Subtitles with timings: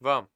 [0.00, 0.30] Vamos.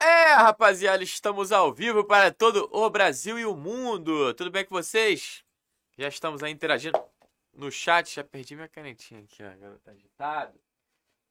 [0.00, 4.34] É, rapaziada, estamos ao vivo para todo o Brasil e o mundo.
[4.34, 5.44] Tudo bem com vocês?
[5.96, 7.00] Já estamos aí interagindo
[7.52, 8.16] no chat.
[8.16, 9.48] Já perdi minha canetinha aqui, ó.
[9.48, 10.58] Agora tá agitado.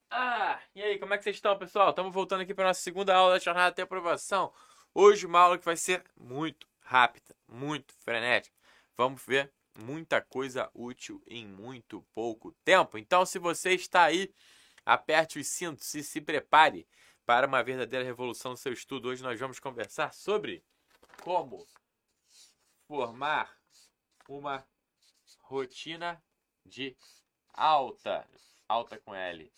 [0.10, 1.90] Ah, e aí, como é que vocês estão, pessoal?
[1.90, 4.54] Estamos voltando aqui para nossa segunda aula da jornada até aprovação.
[4.94, 8.54] Hoje uma aula que vai ser muito rápida, muito frenética.
[8.98, 12.98] Vamos ver muita coisa útil em muito pouco tempo.
[12.98, 14.36] Então, se você está aí,
[14.86, 16.86] aperte os cintos e se prepare
[17.26, 19.08] para uma verdadeira revolução no seu estudo.
[19.08, 20.66] Hoje nós vamos conversar sobre
[21.24, 21.66] como
[22.86, 23.58] formar
[24.28, 24.68] uma
[25.40, 26.22] rotina
[26.66, 26.98] de
[27.54, 28.28] alta,
[28.68, 29.50] alta com L,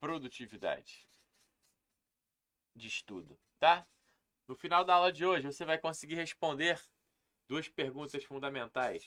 [0.00, 1.06] produtividade
[2.74, 3.86] de estudo, tá?
[4.48, 6.80] No final da aula de hoje, você vai conseguir responder
[7.48, 9.04] duas perguntas fundamentais.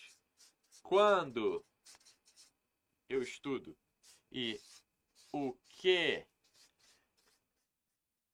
[0.83, 1.65] Quando
[3.07, 3.77] eu estudo
[4.31, 4.59] e
[5.31, 6.25] o que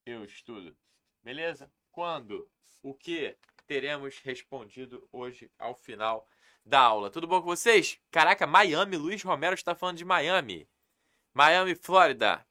[0.06, 0.76] eu estudo.
[1.24, 1.72] Beleza?
[1.92, 2.50] Quando,
[2.84, 6.28] o que teremos respondido hoje ao final
[6.66, 7.10] da aula.
[7.10, 8.00] Tudo bom com vocês?
[8.12, 10.68] Caraca, Miami, Luiz Romero está falando de Miami.
[11.34, 12.46] Miami, Flórida.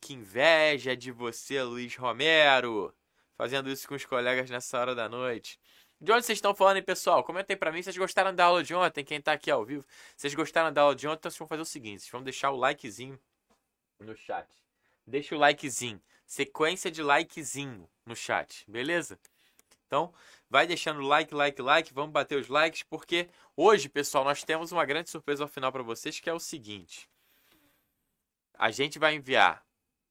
[0.00, 2.94] Que inveja de você, Luiz Romero.
[3.38, 5.58] Fazendo isso com os colegas nessa hora da noite.
[5.98, 7.24] De onde vocês estão falando, hein, pessoal?
[7.24, 7.80] Comentem para mim.
[7.80, 9.02] Vocês gostaram da aula de ontem?
[9.02, 9.86] Quem tá aqui ao vivo.
[10.14, 11.20] Vocês gostaram da aula de ontem?
[11.20, 12.00] Então vocês vão fazer o seguinte.
[12.00, 13.18] Vocês vão deixar o likezinho
[13.98, 14.46] no chat.
[15.06, 19.18] Deixa o likezinho sequência de likezinho no chat, beleza?
[19.86, 20.12] Então,
[20.50, 24.84] vai deixando like, like, like, vamos bater os likes, porque hoje, pessoal, nós temos uma
[24.84, 27.08] grande surpresa ao final para vocês, que é o seguinte.
[28.52, 29.64] A gente vai enviar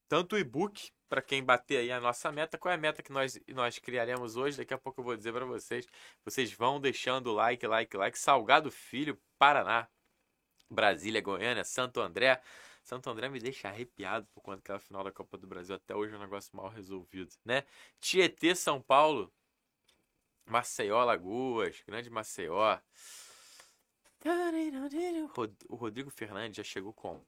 [0.10, 2.58] tanto o e-book para quem bater aí a nossa meta.
[2.58, 4.58] Qual é a meta que nós, nós criaremos hoje?
[4.58, 5.88] Daqui a pouco eu vou dizer para vocês.
[6.24, 8.18] Vocês vão deixando like, like, like.
[8.20, 9.88] Salgado Filho, Paraná,
[10.70, 12.42] Brasília, Goiânia, Santo André,
[12.84, 15.94] Santo André me deixa arrepiado por conta que é final da Copa do Brasil até
[15.94, 17.66] hoje é um negócio mal resolvido, né?
[18.00, 19.34] Tietê, São Paulo,
[20.46, 22.80] Maceió, Lagoas, Grande Maceió.
[25.68, 27.22] O Rodrigo Fernandes já chegou com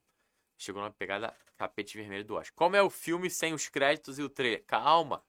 [0.64, 2.53] chegou na pegada tapete vermelho do Oscar.
[2.56, 4.64] Como é o filme sem os créditos e o trailer?
[4.66, 5.24] Calma.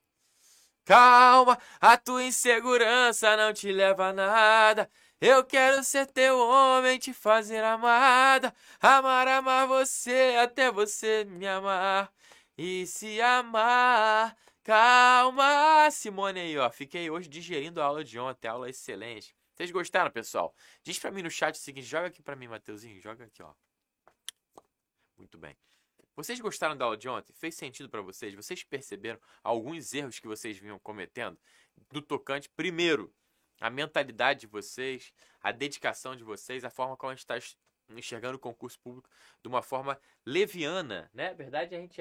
[0.84, 4.90] Calma, a tua insegurança não te leva a nada.
[5.20, 8.54] Eu quero ser teu homem, te fazer amada.
[8.80, 12.12] Amar, amar você, até você me amar.
[12.56, 14.36] E se amar.
[14.64, 16.70] Calma, Simone aí, ó.
[16.70, 19.34] Fiquei hoje digerindo a aula de ontem, aula excelente.
[19.54, 20.54] Vocês gostaram, pessoal?
[20.82, 23.52] Diz pra mim no chat o seguinte, joga aqui pra mim, Mateuzinho, joga aqui, ó.
[25.20, 25.54] Muito bem.
[26.16, 27.32] Vocês gostaram da aula de ontem?
[27.34, 28.34] Fez sentido para vocês?
[28.34, 31.38] Vocês perceberam alguns erros que vocês vinham cometendo?
[31.92, 33.14] Do tocante, primeiro,
[33.60, 37.38] a mentalidade de vocês, a dedicação de vocês, a forma como a gente está
[37.90, 39.10] enxergando o concurso público
[39.42, 41.28] de uma forma leviana, né?
[41.28, 42.00] Na verdade, a gente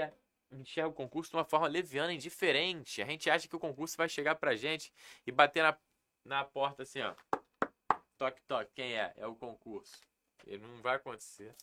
[0.51, 3.01] enxerga o concurso de uma forma leviana, indiferente.
[3.01, 4.93] A gente acha que o concurso vai chegar pra gente
[5.27, 5.77] e bater na,
[6.23, 7.13] na porta assim, ó.
[8.17, 8.71] Toque, toque.
[8.75, 9.13] Quem é?
[9.17, 10.01] É o concurso.
[10.45, 11.53] Ele não vai acontecer.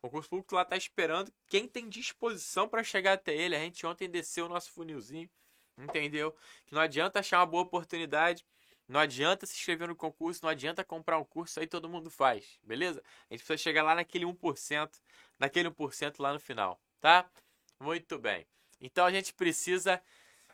[0.00, 3.56] O concurso público lá tá esperando quem tem disposição para chegar até ele.
[3.56, 5.28] A gente ontem desceu o nosso funilzinho,
[5.76, 6.34] entendeu?
[6.66, 8.44] Que não adianta achar uma boa oportunidade
[8.88, 12.58] não adianta se inscrever no concurso, não adianta comprar um curso, aí todo mundo faz,
[12.62, 13.02] beleza?
[13.28, 14.90] A gente precisa chegar lá naquele 1%,
[15.38, 17.30] naquele 1% lá no final, tá?
[17.78, 18.46] Muito bem.
[18.80, 20.02] Então a gente precisa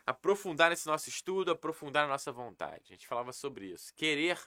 [0.05, 2.83] aprofundar nesse nosso estudo, aprofundar a nossa vontade.
[2.89, 3.93] A gente falava sobre isso.
[3.95, 4.37] Querer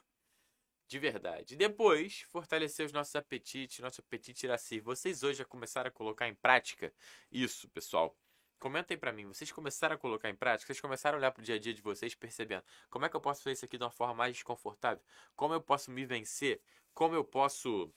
[0.89, 1.55] de verdade.
[1.55, 4.85] Depois, fortalecer os nossos apetites, nosso apetite irascível.
[4.85, 6.91] Vocês hoje já começaram a colocar em prática
[7.31, 8.17] isso, pessoal.
[8.57, 10.65] Comentem para mim, vocês começaram a colocar em prática?
[10.65, 13.15] Vocês começaram a olhar para o dia a dia de vocês percebendo como é que
[13.15, 15.01] eu posso fazer isso aqui de uma forma mais desconfortável?
[15.35, 16.59] Como eu posso me vencer?
[16.93, 17.93] Como eu posso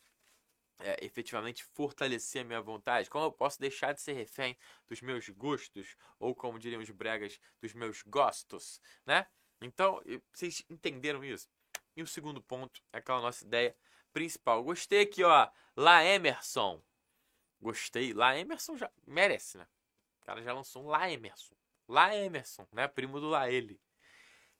[0.78, 3.08] é, efetivamente fortalecer a minha vontade?
[3.08, 5.97] Como eu posso deixar de ser refém dos meus gostos?
[6.19, 9.26] Ou como diriam os bregas, dos meus gostos, né?
[9.62, 10.02] Então,
[10.32, 11.48] vocês entenderam isso?
[11.97, 13.76] E o segundo ponto é aquela nossa ideia
[14.12, 14.62] principal.
[14.62, 15.49] Gostei aqui, ó.
[15.76, 16.82] Lá Emerson.
[17.61, 18.12] Gostei.
[18.12, 19.67] Lá Emerson já merece, né?
[20.20, 21.55] O cara já lançou um Lá Emerson.
[21.88, 22.88] Lá Emerson, né?
[22.88, 23.81] Primo do Lá ele.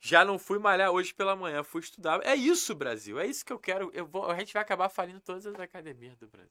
[0.05, 2.21] Já não fui malhar hoje pela manhã, fui estudar.
[2.27, 3.21] É isso, Brasil.
[3.21, 3.91] É isso que eu quero.
[3.95, 6.51] Eu vou, a gente vai acabar falindo todas as academias do Brasil.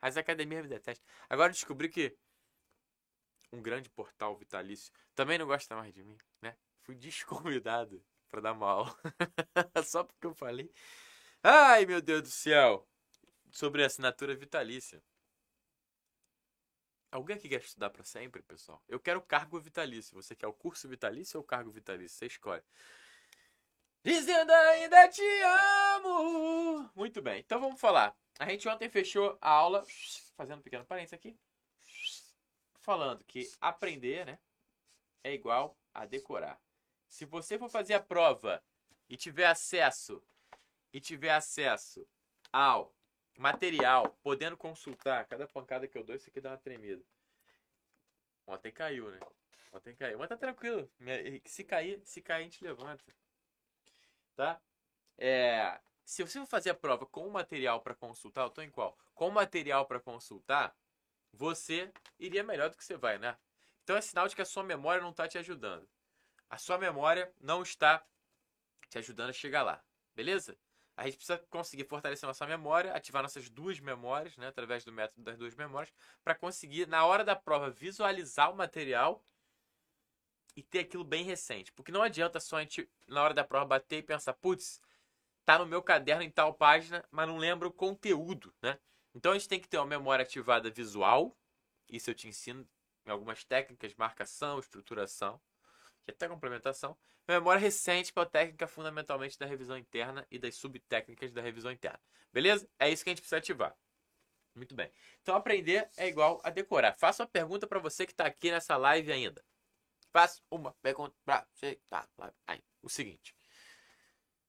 [0.00, 1.06] As academias me detestam.
[1.28, 2.14] Agora descobri que
[3.50, 6.54] um grande portal vitalício também não gosta mais de mim, né?
[6.82, 8.96] Fui desconvidado para dar aula.
[9.84, 10.72] Só porque eu falei.
[11.42, 12.88] Ai, meu Deus do céu!
[13.50, 15.02] Sobre assinatura vitalícia.
[17.10, 18.82] Alguém aqui quer estudar para sempre, pessoal?
[18.88, 20.14] Eu quero cargo vitalício.
[20.14, 22.16] Você quer o curso vitalício ou o cargo vitalício?
[22.16, 22.62] Você escolhe.
[24.02, 25.22] Dizendo ainda te
[25.94, 26.90] amo.
[26.94, 28.16] Muito bem, então vamos falar.
[28.38, 29.84] A gente ontem fechou a aula,
[30.34, 31.38] fazendo um pequeno parênteses aqui,
[32.80, 34.38] falando que aprender, né,
[35.22, 36.58] é igual a decorar.
[37.12, 38.64] Se você for fazer a prova
[39.06, 40.24] e tiver acesso
[40.90, 42.08] e tiver acesso
[42.50, 42.90] ao
[43.36, 47.04] material, podendo consultar, cada pancada que eu dou, isso aqui dá uma tremida.
[48.46, 49.20] Ontem caiu, né?
[49.74, 50.18] Ontem caiu.
[50.18, 50.90] Mas tá tranquilo.
[51.44, 53.04] Se cair, se cair, a gente levanta.
[54.34, 54.58] Tá?
[55.18, 58.98] É, se você for fazer a prova com material para consultar, eu tô em qual?
[59.14, 60.74] Com material para consultar,
[61.30, 63.36] você iria melhor do que você vai, né?
[63.84, 65.86] Então é sinal de que a sua memória não está te ajudando.
[66.52, 68.06] A sua memória não está
[68.90, 69.82] te ajudando a chegar lá.
[70.14, 70.54] Beleza?
[70.94, 75.22] A gente precisa conseguir fortalecer nossa memória, ativar nossas duas memórias, né, através do método
[75.22, 75.90] das duas memórias,
[76.22, 79.24] para conseguir, na hora da prova, visualizar o material
[80.54, 81.72] e ter aquilo bem recente.
[81.72, 84.78] Porque não adianta só a gente, na hora da prova, bater e pensar, putz,
[85.46, 88.78] tá no meu caderno em tal página, mas não lembro o conteúdo, né?
[89.14, 91.34] Então a gente tem que ter uma memória ativada visual,
[91.88, 92.68] isso eu te ensino
[93.06, 95.40] em algumas técnicas, marcação, estruturação,
[96.04, 96.96] que é até complementação.
[97.26, 101.70] Memória recente, que é a técnica fundamentalmente da revisão interna e das subtécnicas da revisão
[101.70, 102.00] interna.
[102.32, 102.68] Beleza?
[102.78, 103.76] É isso que a gente precisa ativar.
[104.54, 104.92] Muito bem.
[105.22, 106.94] Então aprender é igual a decorar.
[106.98, 109.42] Faço uma pergunta para você que está aqui nessa live ainda.
[110.12, 112.06] Faço uma pergunta para você que está
[112.46, 112.62] aí.
[112.82, 113.34] O seguinte.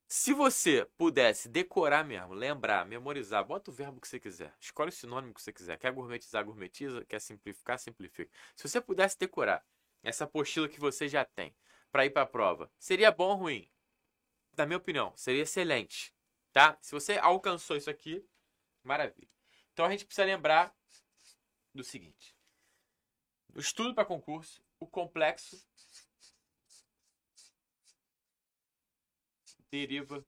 [0.07, 4.53] Se você pudesse decorar mesmo, lembrar, memorizar, bota o verbo que você quiser.
[4.59, 5.77] Escolhe o sinônimo que você quiser.
[5.77, 7.03] Quer gourmetizar, gourmetiza.
[7.05, 8.31] Quer simplificar, simplifica.
[8.55, 9.65] Se você pudesse decorar
[10.03, 11.55] essa apostila que você já tem
[11.91, 13.71] para ir para a prova, seria bom ou ruim?
[14.55, 16.13] Na minha opinião, seria excelente,
[16.51, 16.77] tá?
[16.81, 18.23] Se você alcançou isso aqui,
[18.83, 19.29] maravilha.
[19.71, 20.75] Então a gente precisa lembrar
[21.73, 22.35] do seguinte:
[23.55, 25.65] o estudo para concurso, o complexo
[29.71, 30.23] deriva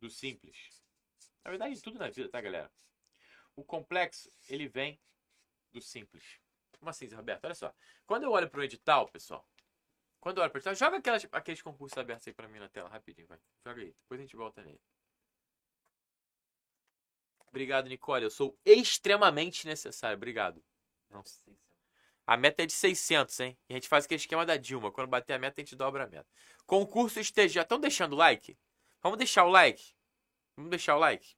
[0.00, 0.70] do simples.
[1.44, 2.70] Na verdade, tudo na vida, tá, galera?
[3.56, 5.00] O complexo, ele vem
[5.72, 6.38] do simples.
[6.78, 7.44] Como assim, Zé Roberto?
[7.44, 7.74] Olha só.
[8.06, 9.46] Quando eu olho para o edital, pessoal,
[10.20, 12.68] quando eu olho para o edital, joga aquelas, aqueles concursos abertos aí para mim na
[12.68, 13.38] tela, rapidinho, vai.
[13.64, 14.80] Joga aí, depois a gente volta nele.
[17.48, 18.24] Obrigado, Nicole.
[18.24, 20.16] Eu sou extremamente necessário.
[20.16, 20.62] Obrigado.
[21.10, 21.22] Não,
[22.26, 23.58] a meta é de 600, hein?
[23.68, 24.92] E a gente faz aquele esquema da Dilma.
[24.92, 26.28] Quando bater a meta, a gente dobra a meta.
[26.66, 27.62] Concurso esteja.
[27.62, 28.58] Estão deixando like?
[29.02, 29.94] Vamos deixar o like?
[30.54, 31.36] Vamos deixar o like?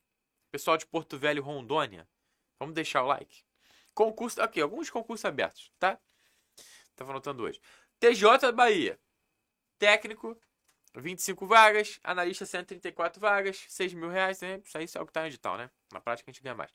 [0.50, 2.08] Pessoal de Porto Velho, Rondônia,
[2.58, 3.44] vamos deixar o like?
[3.94, 5.98] Concurso, ok, alguns concursos abertos, tá?
[6.94, 7.60] Tava anotando hoje.
[7.98, 8.98] TJ Bahia.
[9.78, 10.38] Técnico,
[10.94, 11.98] 25 vagas.
[12.02, 13.64] Analista, 134 vagas.
[13.68, 14.60] 6 mil reais, né?
[14.64, 15.70] Isso aí é o que tá no edital, né?
[15.92, 16.72] Na prática a gente ganha mais.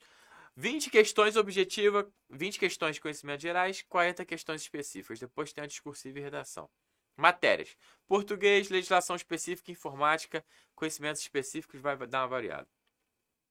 [0.56, 5.20] 20 questões objetivas, 20 questões de conhecimentos gerais, 40 questões específicas.
[5.20, 6.70] Depois tem a discursiva e redação.
[7.18, 7.76] Matérias:
[8.08, 12.68] português, legislação específica, informática, conhecimentos específicos, vai dar uma variada.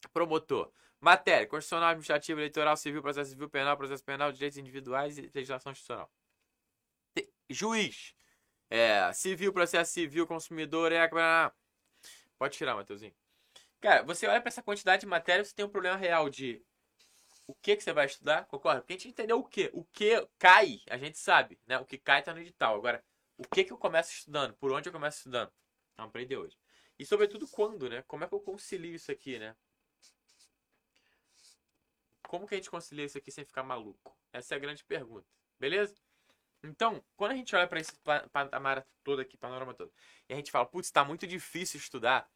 [0.09, 5.73] Promotor: Matéria: Constitucional, Administrativo, Eleitoral, Civil, Processo Civil, Penal, Processo Penal, Direitos Individuais e Legislação
[5.73, 6.11] Institucional.
[7.51, 8.15] Juiz:
[8.71, 11.09] é, Civil, Processo Civil, Consumidor, é.
[12.39, 13.15] Pode tirar, Matheusinho.
[13.81, 16.65] Cara, você olha para essa quantidade de matéria, você tem um problema real de
[17.47, 18.81] o que, que você vai estudar, concorda?
[18.81, 19.71] Porque a gente entendeu o que.
[19.75, 21.79] O que cai, a gente sabe, né?
[21.79, 22.77] O que cai tá no edital.
[22.77, 23.05] Agora,
[23.37, 24.55] o que, que eu começo estudando?
[24.55, 25.53] Por onde eu começo estudando?
[25.97, 26.56] Vamos aprender hoje.
[26.99, 28.03] E sobretudo quando, né?
[28.03, 29.55] Como é que eu concilio isso aqui, né?
[32.28, 34.16] Como que a gente concilia isso aqui sem ficar maluco?
[34.32, 35.26] Essa é a grande pergunta.
[35.58, 35.94] Beleza?
[36.62, 37.93] Então, quando a gente olha para esse
[38.32, 39.93] patamar todo aqui, panorama todo,
[40.28, 42.28] e a gente fala, putz, está muito difícil estudar,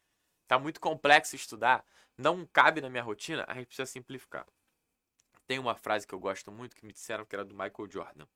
[0.42, 1.84] está muito complexo estudar,
[2.16, 4.46] não cabe na minha rotina, a gente precisa simplificar.
[5.46, 8.26] Tem uma frase que eu gosto muito que me disseram que era do Michael Jordan.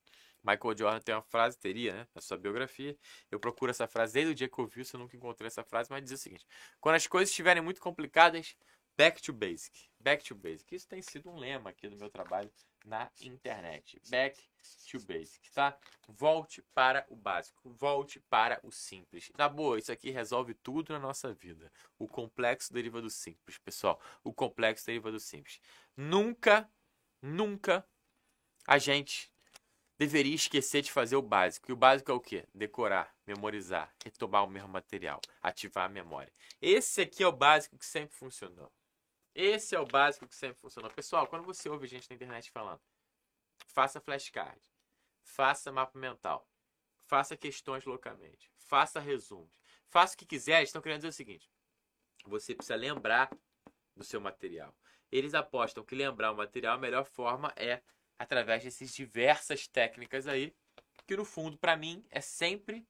[0.42, 2.96] Michael Jordan tem uma frase, teria, né, na sua biografia.
[3.30, 5.62] Eu procuro essa frase desde o dia que eu vi, se eu nunca encontrei essa
[5.62, 6.46] frase, mas diz o seguinte:
[6.80, 8.56] quando as coisas estiverem muito complicadas,
[8.96, 9.88] Back to basic.
[9.98, 10.74] Back to basic.
[10.74, 12.50] Isso tem sido um lema aqui do meu trabalho
[12.84, 14.00] na internet.
[14.10, 14.38] Back
[14.90, 15.76] to basic, tá?
[16.08, 17.70] Volte para o básico.
[17.70, 19.30] Volte para o simples.
[19.36, 21.72] Na boa, isso aqui resolve tudo na nossa vida.
[21.98, 24.00] O complexo deriva do simples, pessoal.
[24.22, 25.60] O complexo deriva do simples.
[25.96, 26.68] Nunca,
[27.20, 27.86] nunca
[28.66, 29.32] a gente
[29.98, 31.70] deveria esquecer de fazer o básico.
[31.70, 32.44] E o básico é o quê?
[32.54, 36.32] Decorar, memorizar, retomar o mesmo material, ativar a memória.
[36.60, 38.70] Esse aqui é o básico que sempre funcionou.
[39.34, 40.90] Esse é o básico que sempre funcionou.
[40.90, 42.80] Pessoal, quando você ouve gente na internet falando,
[43.68, 44.60] faça flashcard,
[45.22, 46.46] faça mapa mental,
[47.06, 49.50] faça questões loucamente, faça resumos,
[49.88, 51.50] faça o que quiser, eles estão querendo dizer o seguinte:
[52.26, 53.30] você precisa lembrar
[53.96, 54.74] do seu material.
[55.10, 57.82] Eles apostam que lembrar o material, a melhor forma é
[58.18, 60.54] através dessas diversas técnicas aí,
[61.06, 62.86] que no fundo, para mim, é sempre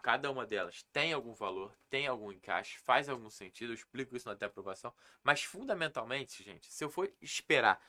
[0.00, 4.26] cada uma delas tem algum valor, tem algum encaixe, faz algum sentido, eu explico isso
[4.26, 4.92] na até aprovação,
[5.22, 7.80] mas fundamentalmente, gente, se eu for esperar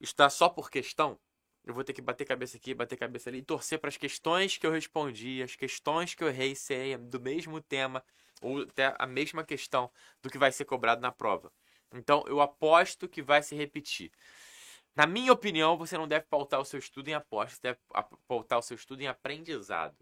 [0.00, 1.18] estudar só por questão,
[1.64, 4.56] eu vou ter que bater cabeça aqui, bater cabeça ali e torcer para as questões
[4.56, 8.02] que eu respondi, as questões que eu errei serem do mesmo tema
[8.40, 9.90] ou até a mesma questão
[10.22, 11.52] do que vai ser cobrado na prova.
[11.92, 14.10] Então, eu aposto que vai se repetir.
[14.96, 17.78] Na minha opinião, você não deve pautar o seu estudo em aposta, você deve
[18.26, 19.96] pautar o seu estudo em aprendizado.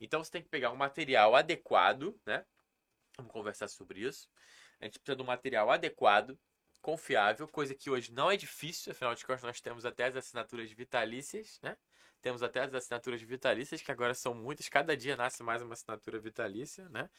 [0.00, 2.44] Então, você tem que pegar um material adequado, né?
[3.16, 4.28] Vamos conversar sobre isso.
[4.80, 6.38] A gente precisa de um material adequado,
[6.80, 10.70] confiável, coisa que hoje não é difícil, afinal de contas, nós temos até as assinaturas
[10.72, 11.76] vitalícias, né?
[12.24, 16.18] Temos até as assinaturas vitalícias, que agora são muitas, cada dia nasce mais uma assinatura
[16.18, 17.10] vitalícia, né?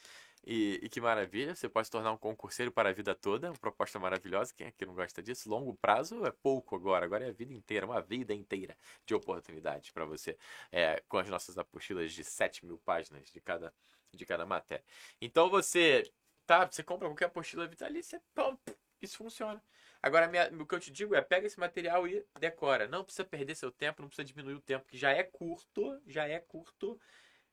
[0.44, 3.58] E, e, que maravilha, você pode se tornar um concurseiro para a vida toda, uma
[3.58, 4.52] proposta maravilhosa.
[4.56, 5.48] Quem aqui não gosta disso?
[5.48, 9.92] Longo prazo é pouco agora, agora é a vida inteira, uma vida inteira de oportunidades
[9.92, 10.40] para você,
[10.72, 13.72] é, com as nossas apostilas de 7 mil páginas de cada,
[14.12, 14.84] de cada matéria.
[15.22, 16.12] Então você,
[16.48, 18.58] tá, você compra qualquer apostila vitalícia, pum,
[19.00, 19.62] isso funciona.
[20.06, 22.88] Agora, minha, o que eu te digo é, pega esse material e decora.
[22.88, 26.28] Não precisa perder seu tempo, não precisa diminuir o tempo, que já é curto, já
[26.28, 27.02] é curto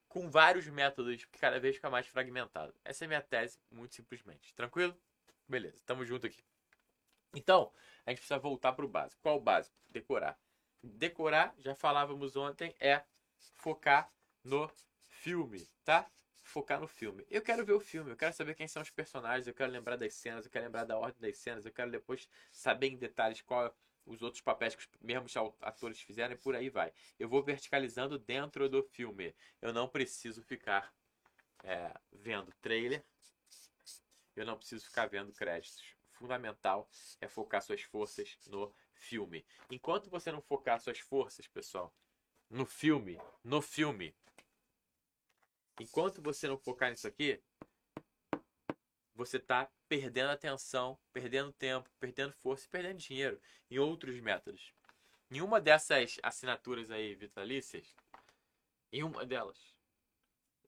[0.06, 2.74] com vários métodos que cada vez fica mais fragmentado.
[2.84, 4.52] Essa é a minha tese, muito simplesmente.
[4.54, 4.94] Tranquilo?
[5.48, 6.44] Beleza, tamo junto aqui.
[7.34, 7.72] Então,
[8.04, 9.22] a gente precisa voltar para o básico.
[9.22, 9.74] Qual o básico?
[9.88, 10.38] Decorar.
[10.82, 13.02] Decorar, já falávamos ontem, é
[13.54, 14.12] focar
[14.44, 14.70] no
[15.06, 16.06] filme, tá?
[16.52, 17.26] Focar no filme.
[17.30, 19.96] Eu quero ver o filme, eu quero saber quem são os personagens, eu quero lembrar
[19.96, 23.40] das cenas, eu quero lembrar da ordem das cenas, eu quero depois saber em detalhes
[23.40, 26.92] qual os outros papéis que os mesmos atores fizeram e por aí vai.
[27.18, 29.34] Eu vou verticalizando dentro do filme.
[29.62, 30.92] Eu não preciso ficar
[31.64, 33.02] é, vendo trailer.
[34.36, 35.82] Eu não preciso ficar vendo créditos.
[36.10, 36.86] Fundamental
[37.18, 39.42] é focar suas forças no filme.
[39.70, 41.94] Enquanto você não focar suas forças, pessoal,
[42.50, 44.14] no filme, no filme,
[45.80, 47.42] enquanto você não focar nisso aqui,
[49.14, 54.72] você está perdendo atenção, perdendo tempo, perdendo força e perdendo dinheiro em outros métodos.
[55.30, 57.94] Em uma dessas assinaturas aí vitalícias,
[58.90, 59.74] em uma delas,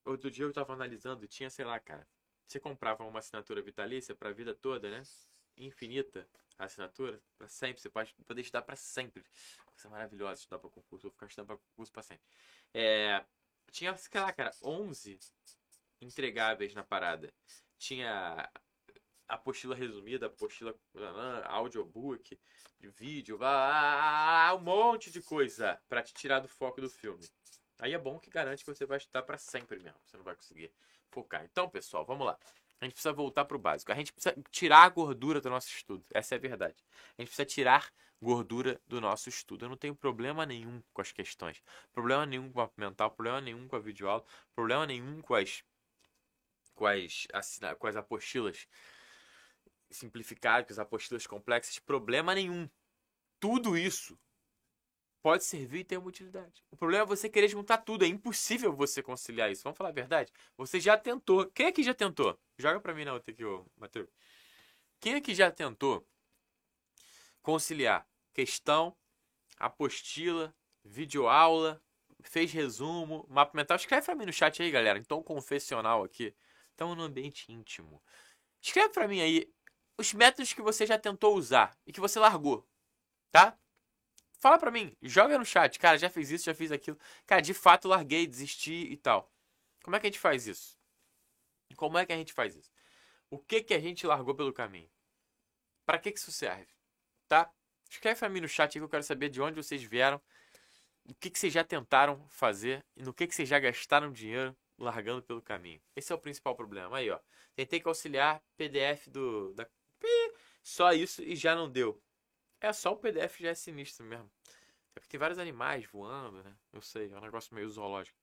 [0.05, 2.07] outro dia eu estava analisando, tinha, sei lá, cara,
[2.47, 5.03] você comprava uma assinatura vitalícia para a vida toda, né?
[5.57, 9.25] Infinita a assinatura, para sempre, você pode poder estudar para sempre.
[9.77, 12.25] Isso é maravilhoso estudar para concurso, vou ficar estudando para concurso para sempre.
[12.73, 13.25] É,
[13.75, 15.19] tinha, sei lá, cara, 11
[16.01, 17.35] entregáveis na parada
[17.77, 18.49] tinha
[19.27, 20.73] apostila resumida, apostila
[21.47, 22.39] audiobook,
[22.81, 23.39] vídeo,
[24.57, 27.29] um monte de coisa para te tirar do foco do filme.
[27.81, 29.99] Aí é bom que garante que você vai estudar para sempre mesmo.
[30.05, 30.73] Você não vai conseguir
[31.09, 31.45] focar.
[31.45, 32.39] Então, pessoal, vamos lá.
[32.81, 33.91] A gente precisa voltar para o básico.
[33.91, 36.05] A gente precisa tirar a gordura do nosso estudo.
[36.13, 36.85] Essa é a verdade.
[37.19, 37.93] A gente precisa tirar
[38.25, 39.65] gordura do nosso estudo.
[39.65, 41.63] Eu não tenho problema nenhum com as questões.
[41.93, 43.11] Problema nenhum com o mapa mental.
[43.11, 44.25] Problema nenhum com a videoaula.
[44.55, 45.63] Problema nenhum com as
[46.75, 47.29] com as,
[47.79, 48.67] com as apostilas
[49.91, 52.69] simplificadas, com as apostilas complexas, problema nenhum.
[53.39, 54.19] Tudo isso
[55.23, 56.63] pode servir e ter uma utilidade.
[56.71, 58.05] O problema é você querer juntar tudo.
[58.05, 59.63] É impossível você conciliar isso.
[59.63, 60.33] Vamos falar a verdade?
[60.57, 61.47] Você já tentou.
[61.53, 62.39] Quem aqui já tentou?
[62.59, 64.09] Joga pra mim na outra aqui, ô, Matheus.
[65.01, 66.07] Quem aqui já tentou
[67.43, 68.95] conciliar questão,
[69.59, 71.83] apostila, videoaula,
[72.23, 73.77] fez resumo, mapa mental?
[73.77, 74.99] Escreve pra mim no chat aí, galera.
[74.99, 76.35] Então, confessional aqui
[76.71, 78.03] estão no ambiente íntimo.
[78.61, 79.51] Escreve para mim aí
[79.97, 82.69] os métodos que você já tentou usar e que você largou,
[83.31, 83.57] tá?
[84.41, 85.79] Fala pra mim, joga no chat.
[85.79, 86.99] Cara, já fiz isso, já fiz aquilo.
[87.25, 89.33] Cara, de fato larguei, desisti e tal.
[89.83, 90.77] Como é que a gente faz isso?
[91.77, 92.71] Como é que a gente faz isso?
[93.31, 94.91] O que que a gente largou pelo caminho?
[95.87, 96.69] Para que que isso serve?
[97.29, 97.51] Tá?
[97.95, 100.21] Escreve pra mim no chat aí que eu quero saber de onde vocês vieram,
[101.09, 104.57] o que que vocês já tentaram fazer e no que que vocês já gastaram dinheiro
[104.77, 105.81] largando pelo caminho.
[105.95, 106.97] Esse é o principal problema.
[106.97, 107.21] Aí, ó.
[107.55, 109.69] Tentei conciliar PDF do da
[110.63, 112.03] só isso e já não deu.
[112.61, 114.29] É só o PDF já é sinistro mesmo.
[114.97, 116.53] É porque tem vários animais voando, né?
[116.73, 118.19] Eu sei, é um negócio meio zoológico.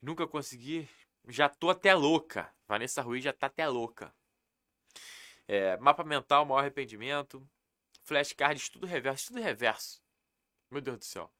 [0.00, 0.88] Nunca consegui.
[1.28, 2.50] Já tô até louca.
[2.66, 4.14] Vanessa Ruiz já tá até louca.
[5.46, 7.46] É, mapa mental, maior arrependimento.
[8.02, 9.22] Flashcard, estudo reverso.
[9.22, 10.02] Estudo reverso.
[10.70, 11.32] Meu Deus do céu.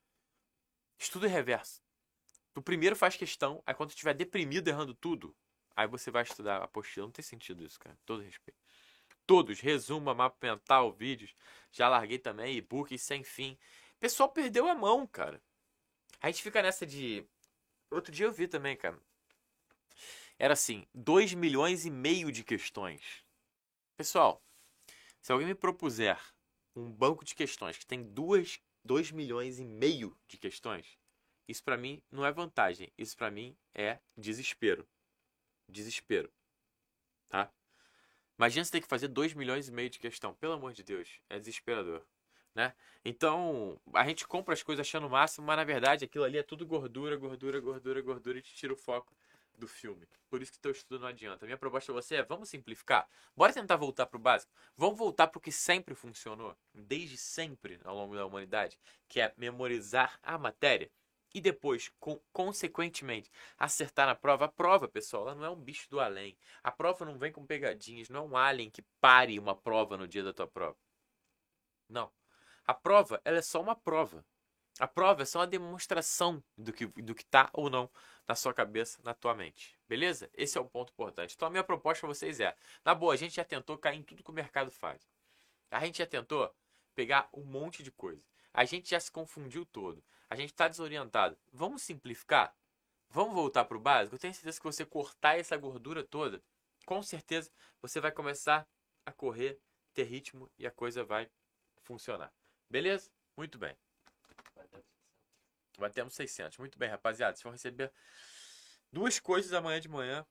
[0.98, 1.82] Estudo reverso.
[2.52, 5.34] Tu primeiro faz questão, aí quando tu estiver deprimido errando tudo,
[5.76, 7.06] aí você vai estudar a apostila.
[7.06, 7.96] Não tem sentido isso, cara.
[8.04, 8.58] Todo respeito.
[9.26, 11.34] Todos, resumo, mapa mental, vídeos.
[11.70, 13.56] Já larguei também, e-book sem fim.
[13.96, 15.40] O pessoal perdeu a mão, cara.
[16.20, 17.24] A gente fica nessa de.
[17.90, 18.98] Outro dia eu vi também, cara.
[20.38, 23.24] Era assim, 2 milhões e meio de questões.
[23.96, 24.42] Pessoal,
[25.20, 26.18] se alguém me propuser
[26.74, 30.98] um banco de questões que tem 2 milhões e meio de questões,
[31.48, 32.92] Isso para mim não é vantagem.
[32.96, 34.88] Isso para mim é desespero.
[35.68, 36.30] Desespero.
[37.28, 37.52] Tá?
[38.38, 40.32] Imagina você ter que fazer 2 milhões e meio de questão.
[40.34, 41.20] Pelo amor de Deus.
[41.28, 42.06] É desesperador.
[42.54, 42.72] Né?
[43.04, 46.42] Então, a gente compra as coisas achando o máximo, mas na verdade aquilo ali é
[46.42, 49.12] tudo gordura, gordura, gordura, gordura e te tira o foco
[49.60, 50.08] do filme.
[50.28, 51.44] Por isso que teu estudo não adianta.
[51.44, 53.08] A minha proposta a você é, vamos simplificar.
[53.36, 54.52] Bora tentar voltar para o básico.
[54.76, 59.32] Vamos voltar para o que sempre funcionou, desde sempre ao longo da humanidade, que é
[59.36, 60.90] memorizar a matéria
[61.32, 61.92] e depois,
[62.32, 64.46] consequentemente, acertar na prova.
[64.46, 66.36] A prova, pessoal, ela não é um bicho do além.
[66.62, 70.08] A prova não vem com pegadinhas, não é um alien que pare uma prova no
[70.08, 70.76] dia da tua prova.
[71.88, 72.10] Não.
[72.66, 74.24] A prova, ela é só uma prova.
[74.80, 77.90] A prova é só uma demonstração do que do que tá ou não
[78.26, 79.78] na sua cabeça, na tua mente.
[79.86, 80.30] Beleza?
[80.32, 81.34] Esse é o ponto importante.
[81.36, 84.02] Então a minha proposta para vocês é, na boa, a gente já tentou cair em
[84.02, 85.06] tudo que o mercado faz.
[85.70, 86.50] A gente já tentou
[86.94, 88.24] pegar um monte de coisa.
[88.54, 90.02] A gente já se confundiu todo.
[90.30, 91.36] A gente está desorientado.
[91.52, 92.56] Vamos simplificar?
[93.10, 94.14] Vamos voltar para o básico?
[94.14, 96.42] Eu tenho certeza que você cortar essa gordura toda,
[96.86, 97.50] com certeza
[97.82, 98.66] você vai começar
[99.04, 99.60] a correr,
[99.92, 101.30] ter ritmo e a coisa vai
[101.82, 102.32] funcionar.
[102.70, 103.10] Beleza?
[103.36, 103.76] Muito bem.
[105.80, 106.58] Batemos 600.
[106.58, 107.34] Muito bem, rapaziada.
[107.34, 107.92] Vocês vão receber
[108.92, 110.26] duas coisas amanhã de manhã.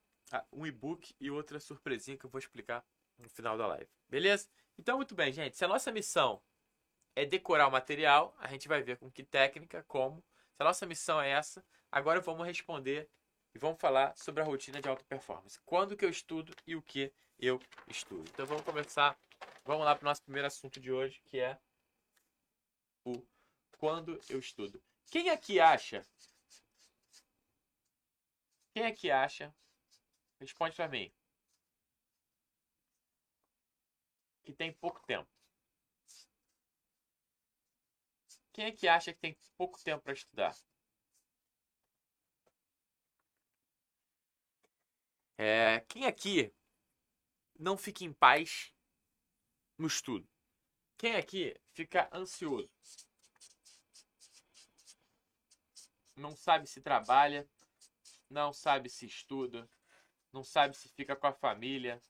[0.54, 2.86] Um e-book e outra surpresinha que eu vou explicar
[3.18, 3.90] no final da live.
[4.08, 4.48] Beleza?
[4.78, 5.58] Então, muito bem, gente.
[5.58, 6.42] Se a nossa missão
[7.16, 10.24] é decorar o material, a gente vai ver com que técnica, como.
[10.54, 13.10] Se a nossa missão é essa, agora vamos responder
[13.54, 15.60] e vamos falar sobre a rotina de alta performance.
[15.66, 18.30] Quando que eu estudo e o que eu estudo.
[18.30, 19.20] Então vamos começar.
[19.66, 21.58] Vamos lá para o nosso primeiro assunto de hoje, que é
[23.06, 23.22] o
[23.78, 24.82] quando eu estudo.
[25.10, 26.06] Quem aqui acha?
[28.72, 29.54] Quem aqui acha?
[30.40, 31.12] Responde para mim.
[34.44, 35.30] Que tem pouco tempo.
[38.54, 40.56] Quem é que acha que tem pouco tempo para estudar?
[45.38, 46.54] É, quem aqui
[47.58, 48.74] não fica em paz
[49.78, 50.30] no estudo?
[50.98, 52.70] Quem aqui fica ansioso?
[56.20, 57.48] Não sabe se trabalha,
[58.30, 59.68] não sabe se estuda,
[60.32, 62.02] não sabe se fica com a família.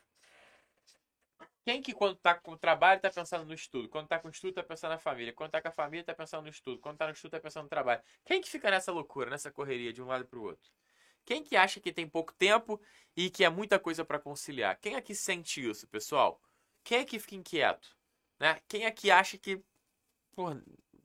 [1.64, 4.32] Quem que quando tá com o trabalho tá pensando no estudo, quando tá com o
[4.32, 6.98] estudo tá pensando na família, quando tá com a família tá pensando no estudo, quando
[6.98, 8.02] tá no estudo tá pensando no trabalho.
[8.26, 10.72] Quem que fica nessa loucura, nessa correria de um lado para o outro?
[11.24, 12.82] Quem que acha que tem pouco tempo
[13.16, 14.80] e que é muita coisa para conciliar?
[14.80, 16.42] Quem aqui sente isso, pessoal?
[16.84, 17.96] Quem é que fica inquieto?
[18.40, 18.60] Né?
[18.68, 19.64] Quem aqui acha que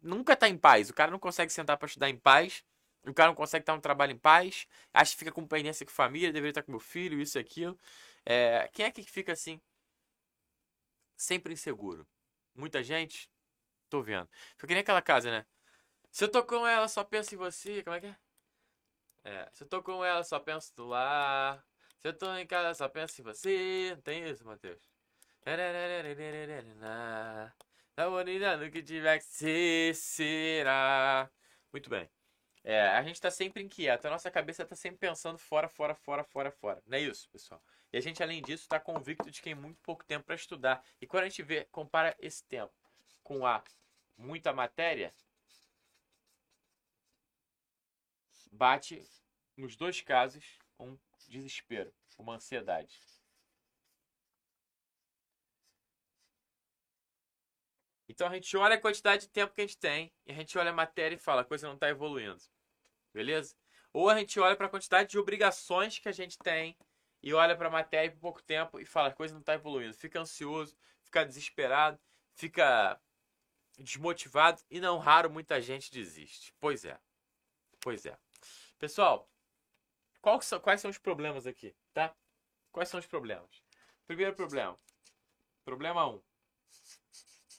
[0.00, 0.88] nunca tá em paz?
[0.88, 2.64] O cara não consegue sentar para estudar em paz
[3.06, 5.92] o cara não consegue estar no trabalho em paz, acha que fica com pendência com
[5.92, 7.78] família, deveria estar com meu filho, isso e aquilo.
[8.24, 9.60] É, quem é que fica assim?
[11.16, 12.06] Sempre inseguro.
[12.54, 13.30] Muita gente?
[13.88, 14.28] Tô vendo.
[14.56, 15.46] Fica nem aquela casa, né?
[16.10, 17.82] Se eu tô com ela, só penso em você.
[17.82, 18.16] Como é que é?
[19.24, 21.64] É, se eu tô com ela, só penso no lar.
[21.98, 23.92] Se eu tô em casa, só penso em você.
[23.96, 24.90] Não tem isso, Matheus?
[27.96, 31.30] A bonita no que tiver que ser, será.
[31.72, 32.08] Muito bem.
[32.66, 36.24] É, a gente está sempre inquieto, a nossa cabeça está sempre pensando fora, fora, fora,
[36.24, 36.82] fora, fora.
[36.86, 37.62] Não é isso, pessoal?
[37.92, 40.82] E a gente, além disso, está convicto de que tem muito pouco tempo para estudar.
[40.98, 42.72] E quando a gente vê, compara esse tempo
[43.22, 43.62] com a
[44.16, 45.14] muita matéria,
[48.50, 49.06] bate
[49.56, 50.98] nos dois casos um
[51.28, 52.98] desespero, uma ansiedade.
[58.08, 60.56] Então a gente olha a quantidade de tempo que a gente tem e a gente
[60.56, 62.42] olha a matéria e fala, a coisa não está evoluindo.
[63.14, 63.54] Beleza?
[63.92, 66.76] Ou a gente olha para a quantidade de obrigações que a gente tem
[67.22, 69.94] e olha para a matéria por pouco tempo e fala, a coisa não está evoluindo.
[69.94, 71.98] Fica ansioso, fica desesperado,
[72.34, 73.00] fica
[73.78, 76.52] desmotivado e não raro muita gente desiste.
[76.60, 76.98] Pois é.
[77.80, 78.18] Pois é.
[78.78, 79.30] Pessoal,
[80.42, 82.14] são, quais são os problemas aqui, tá?
[82.72, 83.62] Quais são os problemas?
[84.06, 84.78] Primeiro problema.
[85.64, 86.14] Problema 1.
[86.14, 86.22] Um,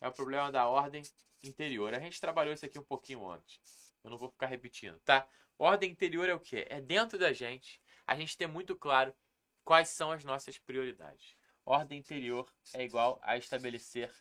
[0.01, 1.01] é o problema da ordem
[1.41, 1.93] interior.
[1.93, 3.59] A gente trabalhou isso aqui um pouquinho antes.
[4.03, 5.27] Eu não vou ficar repetindo, tá?
[5.57, 6.65] Ordem interior é o quê?
[6.69, 9.15] É dentro da gente a gente ter muito claro
[9.63, 11.35] quais são as nossas prioridades.
[11.65, 14.13] Ordem interior é igual a estabelecer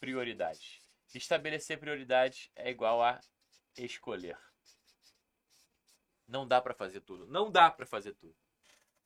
[0.00, 0.80] prioridades.
[1.14, 3.20] Estabelecer prioridades é igual a
[3.76, 4.38] escolher.
[6.26, 7.26] Não dá para fazer tudo.
[7.26, 8.36] Não dá para fazer tudo.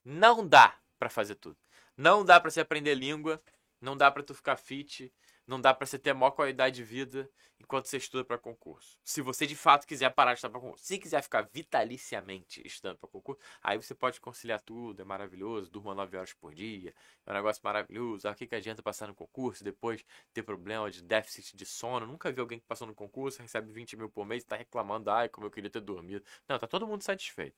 [0.04, 1.58] Não dá para fazer tudo.
[1.96, 3.42] Não dá para você aprender língua,
[3.80, 5.12] não dá para tu ficar fit,
[5.46, 8.98] não dá para você ter a maior qualidade de vida enquanto você estuda para concurso.
[9.04, 12.98] Se você de fato quiser parar de estudar para concurso, se quiser ficar vitaliciamente estudando
[12.98, 16.94] para concurso, aí você pode conciliar tudo, é maravilhoso, durma 9 horas por dia,
[17.26, 18.28] é um negócio maravilhoso.
[18.28, 22.06] O que, que adianta passar no concurso depois ter problema de déficit de sono?
[22.06, 25.10] Nunca vi alguém que passou no concurso, recebe 20 mil por mês e tá reclamando,
[25.10, 26.24] ai, como eu queria ter dormido.
[26.48, 27.56] Não, tá todo mundo satisfeito.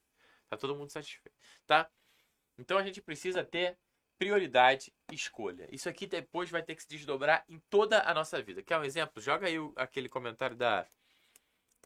[0.49, 1.91] Tá todo mundo satisfeito, tá?
[2.59, 3.79] Então a gente precisa ter
[4.19, 5.69] prioridade escolha.
[5.71, 8.63] Isso aqui depois vai ter que se desdobrar em toda a nossa vida.
[8.63, 9.23] Quer um exemplo?
[9.23, 10.87] Joga aí aquele comentário da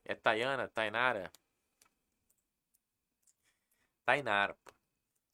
[0.04, 1.30] é Tayana, Tainara.
[4.06, 4.56] Tainara.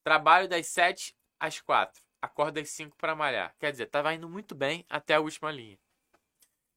[0.02, 2.02] Trabalho das 7 às 4.
[2.20, 3.54] Acordo às 5 para malhar.
[3.58, 5.78] Quer dizer, tava indo muito bem até a última linha.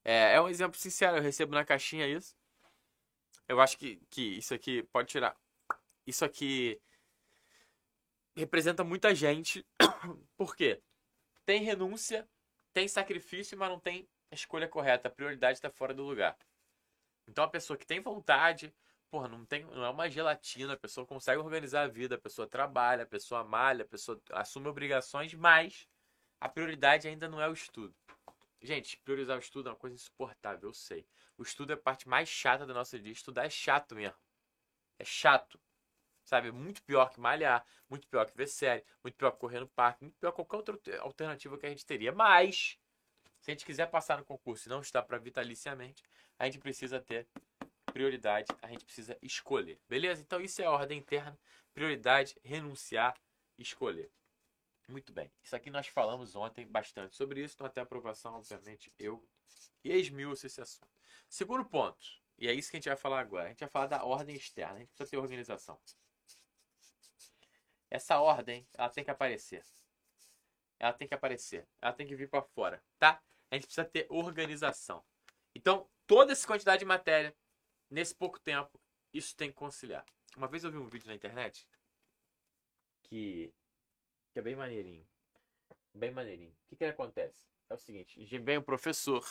[0.04, 2.36] É, é um exemplo sincero, eu recebo na caixinha isso.
[3.48, 5.36] Eu acho que, que isso aqui pode tirar.
[6.06, 6.80] Isso aqui
[8.38, 9.66] representa muita gente.
[10.36, 10.82] Por quê?
[11.44, 12.28] Tem renúncia,
[12.72, 15.08] tem sacrifício, mas não tem a escolha correta.
[15.08, 16.36] A prioridade está fora do lugar.
[17.26, 18.74] Então a pessoa que tem vontade,
[19.10, 22.48] porra, não, tem, não é uma gelatina, a pessoa consegue organizar a vida, a pessoa
[22.48, 25.86] trabalha, a pessoa malha, a pessoa assume obrigações, mas
[26.40, 27.94] a prioridade ainda não é o estudo.
[28.60, 31.06] Gente, priorizar o estudo é uma coisa insuportável, eu sei.
[31.36, 33.10] O estudo é a parte mais chata da nossa vida.
[33.10, 34.18] Estudar é chato mesmo.
[34.98, 35.60] É chato.
[36.28, 36.52] Sabe?
[36.52, 40.04] Muito pior que malhar, muito pior que ver série, muito pior que correr no parque,
[40.04, 42.12] muito pior que qualquer outra alternativa que a gente teria.
[42.12, 42.78] Mas,
[43.40, 46.04] se a gente quiser passar no concurso e não estar para vitaliciamente,
[46.38, 47.26] a gente precisa ter
[47.94, 49.80] prioridade, a gente precisa escolher.
[49.88, 50.20] Beleza?
[50.20, 51.38] Então, isso é a ordem interna.
[51.72, 53.16] Prioridade, renunciar,
[53.56, 54.10] escolher.
[54.86, 55.32] Muito bem.
[55.42, 59.26] Isso aqui nós falamos ontem bastante sobre isso, então até a aprovação, obviamente, eu
[59.82, 60.88] esmilço esse assunto.
[61.26, 62.06] Segundo ponto,
[62.38, 63.46] e é isso que a gente vai falar agora.
[63.46, 64.74] A gente vai falar da ordem externa.
[64.74, 65.80] A gente precisa ter organização.
[67.90, 69.64] Essa ordem, ela tem que aparecer.
[70.78, 71.66] Ela tem que aparecer.
[71.80, 73.22] Ela tem que vir para fora, tá?
[73.50, 75.04] A gente precisa ter organização.
[75.54, 77.34] Então, toda essa quantidade de matéria,
[77.90, 78.80] nesse pouco tempo,
[79.12, 80.04] isso tem que conciliar.
[80.36, 81.66] Uma vez eu vi um vídeo na internet
[83.02, 83.52] que,
[84.32, 85.06] que é bem maneirinho.
[85.94, 86.54] Bem maneirinho.
[86.66, 87.48] O que, que acontece?
[87.68, 89.26] É o seguinte: vem um professor,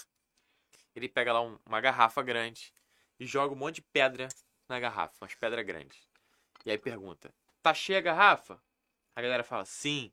[0.96, 2.74] ele pega lá um, uma garrafa grande
[3.20, 4.28] e joga um monte de pedra
[4.68, 6.08] na garrafa, umas pedras grandes.
[6.66, 7.34] E aí pergunta:
[7.68, 8.64] Tá cheia a garrafa?
[9.14, 10.10] A galera fala, sim.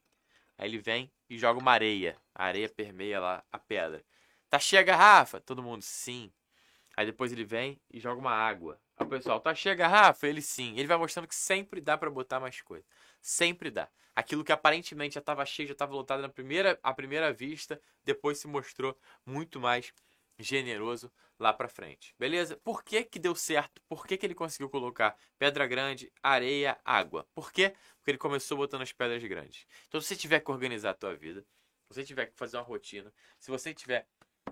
[0.59, 2.17] Aí ele vem e joga uma areia.
[2.35, 4.05] A areia permeia lá a pedra.
[4.51, 5.41] Tá cheia a garrafa?
[5.41, 6.33] Todo mundo, sim.
[6.97, 8.81] Aí depois ele vem e joga uma água.
[8.97, 10.27] Aí o pessoal, tá cheia a garrafa?
[10.27, 10.77] Ele sim.
[10.77, 12.85] Ele vai mostrando que sempre dá para botar mais coisa.
[13.21, 13.89] Sempre dá.
[14.17, 18.39] Aquilo que aparentemente já estava cheio, já estava lotado na primeira, à primeira vista, depois
[18.39, 19.95] se mostrou muito mais
[20.41, 22.15] generoso lá para frente.
[22.19, 22.57] Beleza?
[22.59, 23.83] Por que, que deu certo?
[23.89, 27.27] Por que, que ele conseguiu colocar pedra grande, areia, água?
[27.35, 27.75] Por quê?
[27.97, 29.67] Porque ele começou botando as pedras grandes.
[29.89, 32.63] Então, se você tiver que organizar a tua vida, se você tiver que fazer uma
[32.63, 34.07] rotina, se você tiver,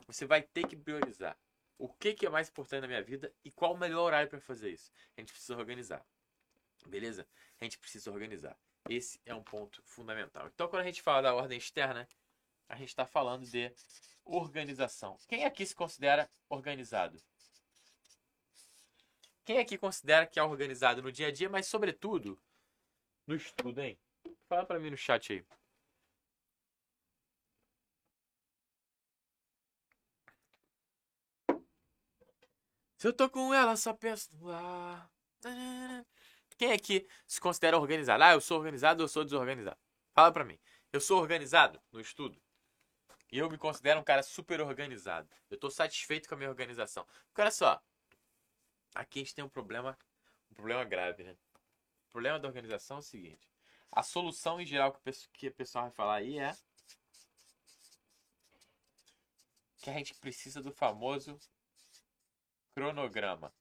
[0.07, 1.39] você vai ter que priorizar
[1.79, 4.41] o que, que é mais importante na minha vida e qual o melhor horário para
[4.41, 4.93] fazer isso.
[5.17, 6.05] A gente precisa organizar.
[6.87, 7.27] Beleza?
[7.61, 8.57] A gente precisa organizar.
[8.89, 10.49] Esse é um ponto fundamental.
[10.53, 12.09] Então, quando a gente fala da ordem externa,
[12.69, 13.73] a gente está falando de
[14.25, 15.17] organização.
[15.29, 17.21] Quem aqui se considera organizado?
[19.45, 22.41] Quem aqui considera que é organizado no dia a dia, mas sobretudo
[23.27, 23.99] no estudo, hein?
[24.49, 25.45] Fala para mim no chat aí.
[32.97, 35.11] Se eu tô com ela, só penso lá.
[36.57, 38.23] Quem aqui se considera organizado?
[38.23, 39.79] Ah, eu sou organizado ou eu sou desorganizado?
[40.15, 40.57] Fala pra mim.
[40.93, 42.41] Eu sou organizado no estudo?
[43.33, 45.27] Eu me considero um cara super organizado.
[45.49, 47.07] Eu estou satisfeito com a minha organização.
[47.29, 47.83] Porque olha só,
[48.95, 49.99] aqui a gente tem um problema,
[50.51, 51.33] um problema grave, né?
[52.09, 53.51] O problema da organização é o seguinte:
[53.91, 54.93] a solução em geral
[55.33, 56.55] que o pessoal vai falar aí é
[59.79, 61.41] que a gente precisa do famoso
[62.75, 63.53] cronograma.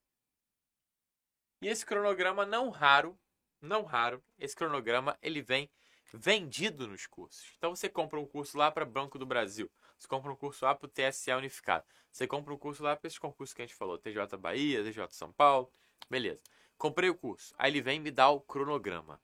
[1.61, 3.17] E esse cronograma não raro,
[3.61, 5.69] não raro, esse cronograma ele vem
[6.13, 7.53] vendido nos cursos.
[7.57, 10.75] Então você compra um curso lá para Banco do Brasil, você compra um curso lá
[10.75, 13.75] para o TSE Unificado, você compra um curso lá para esses concursos que a gente
[13.75, 15.71] falou, TJ Bahia, TJ São Paulo,
[16.09, 16.41] beleza.
[16.77, 19.21] Comprei o curso, aí ele vem me dar o cronograma.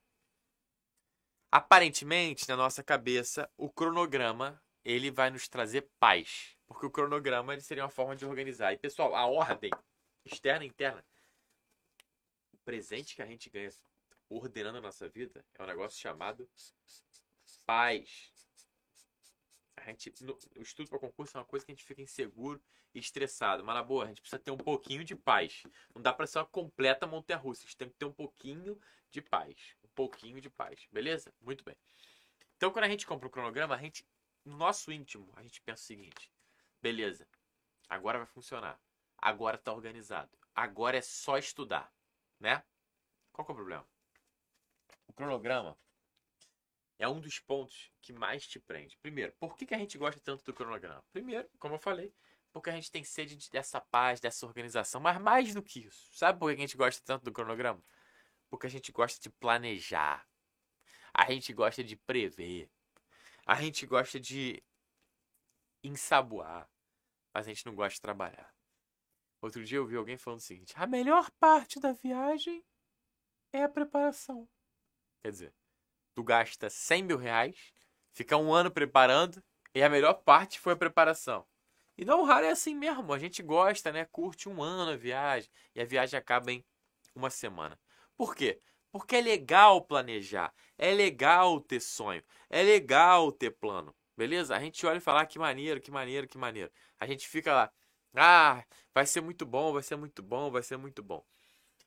[1.50, 7.62] Aparentemente, na nossa cabeça, o cronograma ele vai nos trazer paz, porque o cronograma ele
[7.62, 8.72] seria uma forma de organizar.
[8.72, 9.70] E pessoal, a ordem
[10.24, 11.04] externa e interna,
[12.52, 13.70] o presente que a gente ganha
[14.28, 16.48] ordenando a nossa vida é um negócio chamado
[17.64, 18.32] paz.
[19.76, 22.62] A gente, no, o estudo para concurso é uma coisa que a gente fica inseguro
[22.94, 23.64] e estressado.
[23.64, 25.62] Mas na boa, a gente precisa ter um pouquinho de paz.
[25.94, 27.62] Não dá para ser uma completa montanha-russa.
[27.62, 29.76] A gente tem que ter um pouquinho de paz.
[29.84, 30.86] Um pouquinho de paz.
[30.90, 31.32] Beleza?
[31.40, 31.76] Muito bem.
[32.56, 34.04] Então, quando a gente compra o um cronograma, a gente,
[34.44, 36.32] no nosso íntimo, a gente pensa o seguinte:
[36.80, 37.28] Beleza.
[37.88, 38.80] Agora vai funcionar.
[39.16, 40.36] Agora tá organizado.
[40.54, 41.92] Agora é só estudar,
[42.40, 42.64] né?
[43.32, 43.88] Qual é o problema?
[45.08, 45.76] O cronograma
[46.98, 48.96] é um dos pontos que mais te prende.
[48.98, 51.02] Primeiro, por que, que a gente gosta tanto do cronograma?
[51.12, 52.12] Primeiro, como eu falei,
[52.52, 55.00] porque a gente tem sede dessa paz, dessa organização.
[55.00, 57.82] Mas mais do que isso, sabe por que a gente gosta tanto do cronograma?
[58.50, 60.26] Porque a gente gosta de planejar.
[61.12, 62.70] A gente gosta de prever.
[63.46, 64.62] A gente gosta de
[65.82, 66.68] ensaboar.
[67.32, 68.52] Mas a gente não gosta de trabalhar.
[69.40, 72.64] Outro dia eu vi alguém falando o seguinte: a melhor parte da viagem
[73.52, 74.48] é a preparação.
[75.22, 75.54] Quer dizer,
[76.14, 77.72] tu gasta 100 mil reais,
[78.12, 79.42] fica um ano preparando,
[79.74, 81.46] e a melhor parte foi a preparação.
[81.96, 83.12] E não raro é assim mesmo.
[83.12, 84.04] A gente gosta, né?
[84.04, 86.64] Curte um ano a viagem e a viagem acaba em
[87.14, 87.78] uma semana.
[88.16, 88.60] Por quê?
[88.90, 94.56] Porque é legal planejar, é legal ter sonho, é legal ter plano, beleza?
[94.56, 96.70] A gente olha e fala, ah, que maneiro, que maneiro, que maneiro.
[96.98, 97.72] A gente fica lá,
[98.14, 101.22] ah, vai ser muito bom, vai ser muito bom, vai ser muito bom.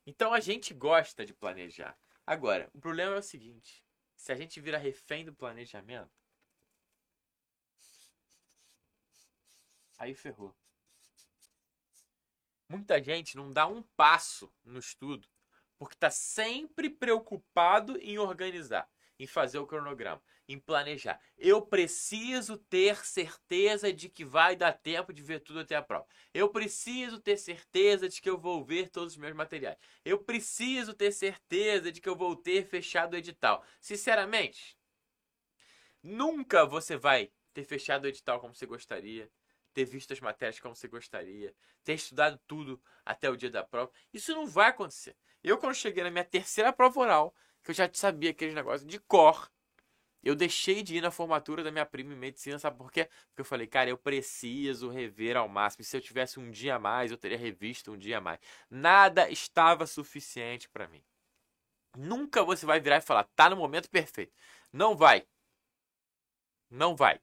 [0.06, 1.98] Então a gente gosta de planejar.
[2.26, 3.84] Agora, o problema é o seguinte:
[4.16, 6.12] se a gente vira refém do planejamento,
[9.98, 10.56] aí ferrou.
[12.70, 15.28] Muita gente não dá um passo no estudo
[15.82, 18.88] porque está sempre preocupado em organizar,
[19.22, 21.22] em fazer o cronograma, em planejar.
[21.38, 26.08] Eu preciso ter certeza de que vai dar tempo de ver tudo até a prova.
[26.34, 29.78] Eu preciso ter certeza de que eu vou ver todos os meus materiais.
[30.04, 33.64] Eu preciso ter certeza de que eu vou ter fechado o edital.
[33.80, 34.76] Sinceramente,
[36.02, 39.30] nunca você vai ter fechado o edital como você gostaria
[39.74, 43.90] ter visto as matérias como você gostaria, ter estudado tudo até o dia da prova.
[44.14, 45.16] Isso não vai acontecer.
[45.42, 49.00] Eu, quando cheguei na minha terceira prova oral, que eu já sabia aqueles negócios de
[49.00, 49.52] cor,
[50.24, 53.06] eu deixei de ir na formatura da minha prima em medicina, sabe por quê?
[53.28, 55.84] Porque eu falei, cara, eu preciso rever ao máximo.
[55.84, 58.40] Se eu tivesse um dia a mais, eu teria revisto um dia a mais.
[58.70, 61.04] Nada estava suficiente para mim.
[61.98, 64.34] Nunca você vai virar e falar, tá no momento perfeito.
[64.72, 65.28] Não vai.
[66.70, 67.20] Não vai.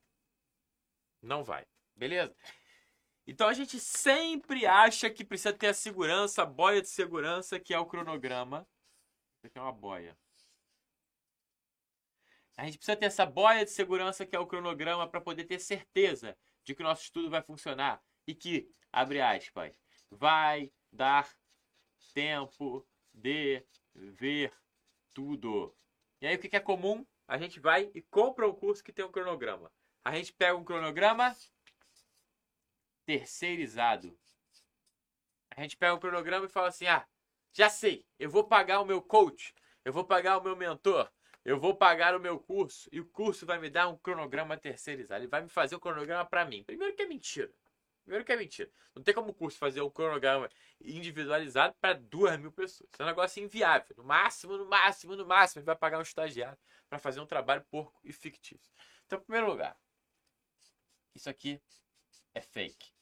[1.23, 1.67] Não vai.
[1.97, 2.35] Beleza?
[3.27, 7.73] Então a gente sempre acha que precisa ter a segurança, a boia de segurança, que
[7.73, 8.67] é o cronograma.
[9.37, 10.17] Isso aqui é uma boia.
[12.59, 15.61] A gente precisa ter essa boia de segurança que é o cronograma para poder ter
[15.61, 21.33] certeza de que o nosso estudo vai funcionar e que, abre aspas, vai dar
[22.13, 24.53] tempo de ver
[25.15, 25.73] tudo.
[26.21, 27.07] E aí o que é comum?
[27.29, 29.71] A gente vai e compra um curso que tem um cronograma.
[30.05, 31.37] A gente pega um cronograma
[33.07, 34.19] terceirizado.
[35.57, 37.07] A gente pega o cronograma e fala assim: ah,
[37.53, 41.09] já sei, eu vou pagar o meu coach, eu vou pagar o meu mentor,
[41.45, 45.21] eu vou pagar o meu curso e o curso vai me dar um cronograma terceirizado.
[45.21, 46.63] Ele vai me fazer um cronograma para mim.
[46.65, 47.53] Primeiro que é mentira.
[48.03, 48.71] Primeiro que é mentira.
[48.95, 50.49] Não tem como o curso fazer um cronograma
[50.81, 52.89] individualizado para duas mil pessoas.
[52.91, 53.95] Isso é um negócio inviável.
[53.97, 57.65] No máximo, no máximo, no máximo, ele vai pagar um estagiário para fazer um trabalho
[57.71, 58.73] porco e fictício.
[59.07, 59.77] Então, em primeiro lugar,
[61.15, 61.61] isso aqui
[62.35, 62.99] é fake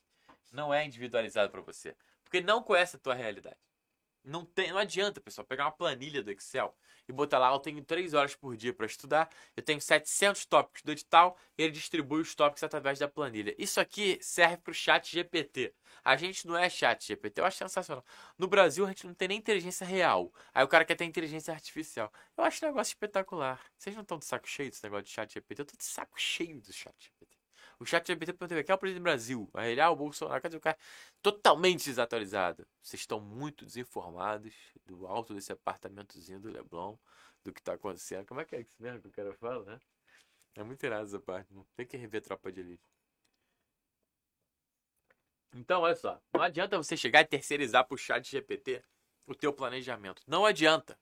[0.56, 1.94] não é individualizado para você.
[2.24, 3.56] Porque não conhece a tua realidade.
[4.26, 6.74] Não, tem, não adianta, pessoal, pegar uma planilha do Excel
[7.08, 10.82] e botar lá, eu tenho 3 horas por dia para estudar, eu tenho 700 tópicos
[10.82, 13.54] do edital e ele distribui os tópicos através da planilha.
[13.56, 15.72] Isso aqui serve para o chat GPT.
[16.04, 18.04] A gente não é chat GPT, eu acho sensacional.
[18.36, 20.32] No Brasil a gente não tem nem inteligência real.
[20.52, 22.12] Aí o cara quer ter inteligência artificial.
[22.36, 23.60] Eu acho um negócio espetacular.
[23.78, 25.62] Vocês não estão de saco cheio desse negócio de chat GPT?
[25.62, 27.35] Eu tô de saco cheio do chat GPT.
[27.78, 29.50] O chat GPT perguntou, quem é o presidente do Brasil?
[29.52, 30.78] Aí ele, ah, o Bolsonaro, cadê o cara?
[31.20, 32.66] Totalmente desatualizado.
[32.82, 34.54] Vocês estão muito desinformados
[34.86, 36.96] do alto desse apartamentozinho do Leblon,
[37.44, 38.26] do que está acontecendo.
[38.26, 39.80] Como é que é isso mesmo que o cara fala, né?
[40.54, 42.82] É muito irado essa parte, não tem que rever tropa de elite.
[45.54, 48.82] Então, olha só, não adianta você chegar e terceirizar para o chat GPT
[49.26, 50.22] o teu planejamento.
[50.26, 50.98] Não adianta.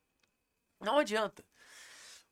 [0.81, 1.45] Não adianta.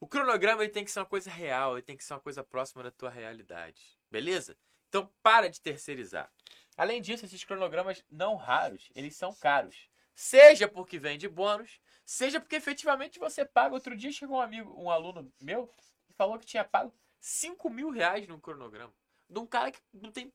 [0.01, 2.43] O cronograma ele tem que ser uma coisa real, ele tem que ser uma coisa
[2.43, 4.02] próxima da tua realidade.
[4.13, 4.59] Beleza?
[4.91, 6.31] Então para de terceirizar.
[6.77, 9.89] Além disso, esses cronogramas não raros, eles são caros.
[10.15, 13.75] Seja porque vem de bônus, seja porque efetivamente você paga.
[13.75, 15.73] Outro dia chegou um amigo, um aluno meu,
[16.11, 18.95] e falou que tinha pago 5 mil reais num cronograma.
[19.31, 20.31] De um cara que não tem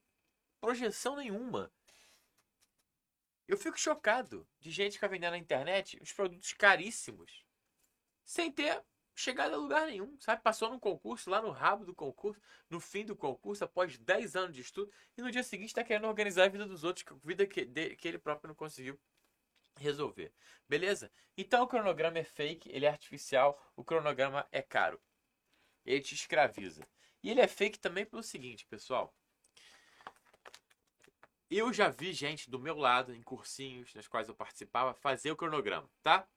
[0.60, 1.72] projeção nenhuma.
[3.48, 7.46] Eu fico chocado de gente que vai vendendo na internet os produtos caríssimos
[8.26, 8.84] sem ter
[9.18, 10.44] chegado a lugar nenhum, sabe?
[10.44, 14.56] Passou num concurso, lá no rabo do concurso, no fim do concurso, após 10 anos
[14.56, 17.66] de estudo, e no dia seguinte está querendo organizar a vida dos outros, vida que,
[17.66, 18.98] de, que ele próprio não conseguiu
[19.80, 20.32] resolver.
[20.70, 21.12] Beleza?
[21.36, 25.02] Então o cronograma é fake, ele é artificial, o cronograma é caro.
[25.84, 26.88] Ele te escraviza.
[27.24, 29.16] E ele é fake também pelo seguinte, pessoal.
[31.50, 35.36] eu já vi gente do meu lado, em cursinhos nas quais eu participava, fazer o
[35.36, 36.28] cronograma, tá?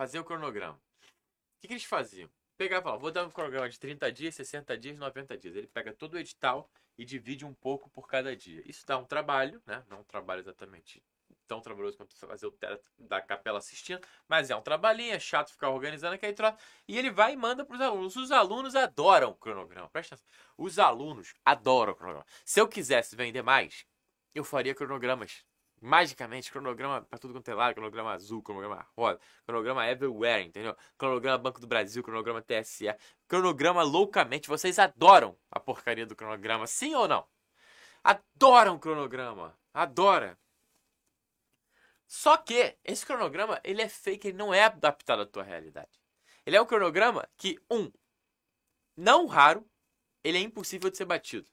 [0.00, 0.76] Fazer o cronograma.
[0.76, 2.30] O que, que eles faziam?
[2.56, 5.54] Pegava falava, vou dar um cronograma de 30 dias, 60 dias, 90 dias.
[5.54, 8.62] Ele pega todo o edital e divide um pouco por cada dia.
[8.64, 9.84] Isso dá um trabalho, né?
[9.90, 11.04] Não um trabalho exatamente
[11.46, 15.52] tão trabalhoso quanto fazer o teto da capela assistindo, mas é um trabalhinho, é chato
[15.52, 16.56] ficar organizando aquele troço.
[16.88, 18.16] E ele vai e manda para os alunos.
[18.16, 20.30] Os alunos adoram o cronograma, presta atenção.
[20.56, 22.26] Os alunos adoram o cronograma.
[22.42, 23.84] Se eu quisesse vender mais,
[24.34, 25.44] eu faria cronogramas.
[25.82, 30.76] Magicamente, cronograma para tudo quanto é lado, cronograma azul, cronograma rosa, cronograma everywhere, entendeu?
[30.98, 32.94] Cronograma Banco do Brasil, cronograma TSE,
[33.26, 34.46] cronograma loucamente.
[34.46, 37.26] Vocês adoram a porcaria do cronograma, sim ou não?
[38.04, 40.38] Adoram cronograma, adora.
[42.06, 45.98] Só que esse cronograma, ele é fake, ele não é adaptado à tua realidade.
[46.44, 47.90] Ele é um cronograma que, um,
[48.94, 49.66] não raro,
[50.22, 51.50] ele é impossível de ser batido.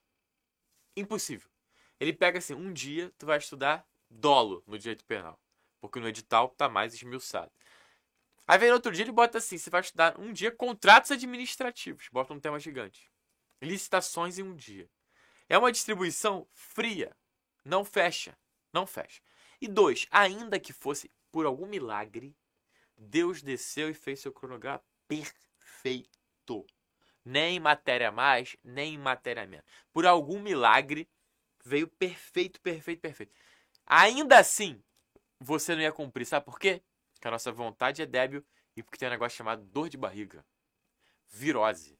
[0.98, 1.50] Impossível.
[1.98, 5.40] Ele pega assim, um dia tu vai estudar dolo no direito penal,
[5.80, 7.52] porque no edital tá mais esmiuçado.
[8.48, 12.08] Aí vem no outro dia ele bota assim, você vai estudar um dia contratos administrativos,
[12.12, 13.12] bota um tema gigante.
[13.62, 14.90] Licitações em um dia.
[15.50, 17.16] É uma distribuição fria,
[17.64, 18.38] não fecha,
[18.72, 19.22] não fecha.
[19.60, 22.36] E dois, ainda que fosse por algum milagre,
[22.98, 26.66] Deus desceu e fez seu cronograma perfeito.
[27.24, 29.66] Nem matéria mais, nem matéria menos.
[29.92, 31.10] Por algum milagre,
[31.64, 33.34] veio perfeito, perfeito, perfeito.
[33.88, 34.84] Ainda assim,
[35.40, 36.26] você não ia cumprir.
[36.26, 36.84] Sabe por quê?
[37.14, 38.46] Porque a nossa vontade é débil
[38.76, 40.46] e porque tem um negócio chamado dor de barriga.
[41.30, 41.98] Virose.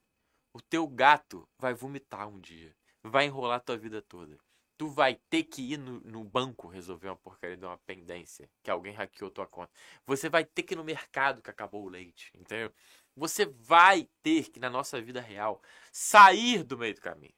[0.54, 2.76] O teu gato vai vomitar um dia.
[3.02, 4.38] Vai enrolar tua vida toda
[4.78, 8.70] tu vai ter que ir no, no, banco resolver uma porcaria de uma pendência que
[8.70, 9.72] alguém hackeou tua conta.
[10.06, 12.72] Você vai ter que ir no mercado que acabou o leite, entendeu?
[13.16, 17.34] Você vai ter que, na nossa vida real, sair do meio do caminho.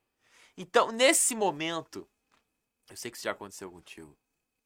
[0.58, 2.08] Então, nesse momento,
[2.90, 4.18] eu sei que isso já aconteceu contigo.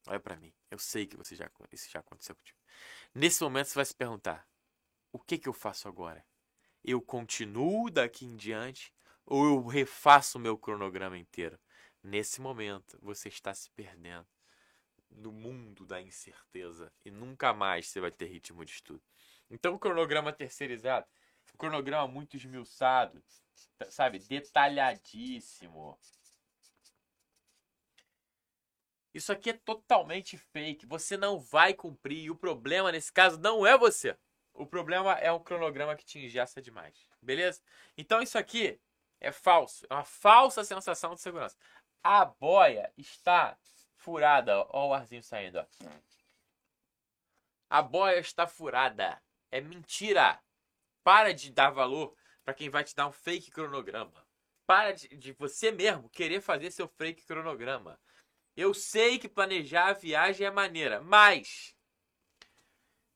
[0.07, 0.53] Olha para mim.
[0.69, 2.57] Eu sei que você já, isso já aconteceu contigo.
[3.13, 4.47] Nesse momento, você vai se perguntar:
[5.11, 6.25] o que, que eu faço agora?
[6.83, 8.93] Eu continuo daqui em diante
[9.25, 11.57] ou eu refaço o meu cronograma inteiro?
[12.03, 14.27] Nesse momento, você está se perdendo
[15.09, 19.01] no mundo da incerteza e nunca mais você vai ter ritmo de estudo.
[19.49, 21.05] Então, o cronograma terceirizado,
[21.53, 23.23] o cronograma muito esmiuçado,
[23.89, 25.97] sabe, detalhadíssimo.
[29.13, 30.86] Isso aqui é totalmente fake.
[30.88, 32.23] Você não vai cumprir.
[32.23, 34.17] E o problema nesse caso não é você.
[34.54, 37.10] O problema é o cronograma que te ingessa demais.
[37.21, 37.62] Beleza?
[37.97, 38.80] Então isso aqui
[39.19, 39.86] é falso.
[39.89, 41.58] É uma falsa sensação de segurança.
[42.04, 43.58] A boia está
[43.95, 44.65] furada.
[44.69, 45.60] Ó, o arzinho saindo.
[45.60, 45.65] Ó.
[47.69, 49.21] A boia está furada.
[49.52, 50.39] É mentira.
[51.04, 54.26] Para de dar valor para quem vai te dar um fake cronograma.
[54.65, 57.99] Para de, de você mesmo querer fazer seu fake cronograma.
[58.55, 61.75] Eu sei que planejar a viagem é maneira, mas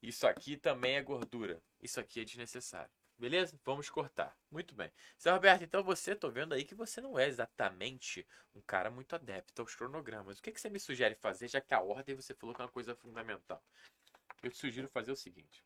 [0.01, 1.61] isso aqui também é gordura.
[1.81, 2.91] Isso aqui é desnecessário.
[3.17, 3.59] Beleza?
[3.63, 4.37] Vamos cortar.
[4.51, 4.91] Muito bem.
[5.19, 9.15] Zé Roberto, então você, tô vendo aí que você não é exatamente um cara muito
[9.15, 10.37] adepto aos cronogramas.
[10.37, 12.65] O que, que você me sugere fazer, já que a ordem você falou que é
[12.65, 13.63] uma coisa fundamental?
[14.43, 15.63] Eu te sugiro fazer o seguinte.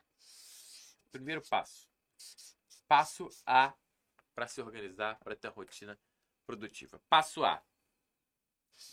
[1.11, 1.89] Primeiro passo.
[2.87, 3.73] Passo A
[4.33, 5.99] para se organizar, para ter rotina
[6.45, 7.01] produtiva.
[7.09, 7.61] Passo A.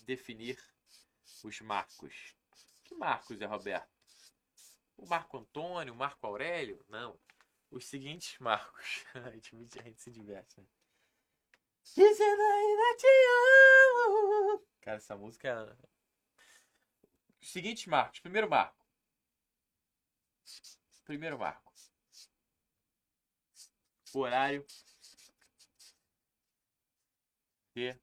[0.05, 0.59] Definir
[1.44, 2.35] os marcos.
[2.85, 3.88] Que marcos, Zé Roberto?
[4.96, 6.85] O Marco Antônio, o Marco Aurélio?
[6.88, 7.18] Não
[7.70, 9.05] os seguintes marcos.
[9.14, 10.66] a, gente, a gente se diverte, né?
[11.85, 13.07] Dizendo ainda te
[13.96, 14.66] amo.
[14.81, 15.88] Cara, essa música é.
[17.40, 18.20] Os seguintes marcos.
[18.20, 18.87] Primeiro marco.
[21.05, 21.72] Primeiro marco.
[24.14, 24.66] Horário
[27.74, 27.94] de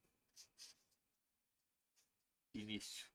[2.58, 3.10] início.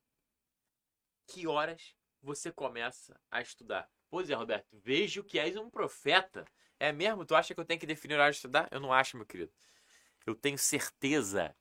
[1.27, 3.89] Que horas você começa a estudar?
[4.09, 6.45] Pois é, Roberto, vejo que és um profeta.
[6.79, 7.25] É mesmo?
[7.25, 8.67] Tu acha que eu tenho que definir o horário de estudar?
[8.71, 9.51] Eu não acho, meu querido.
[10.25, 11.55] Eu tenho certeza.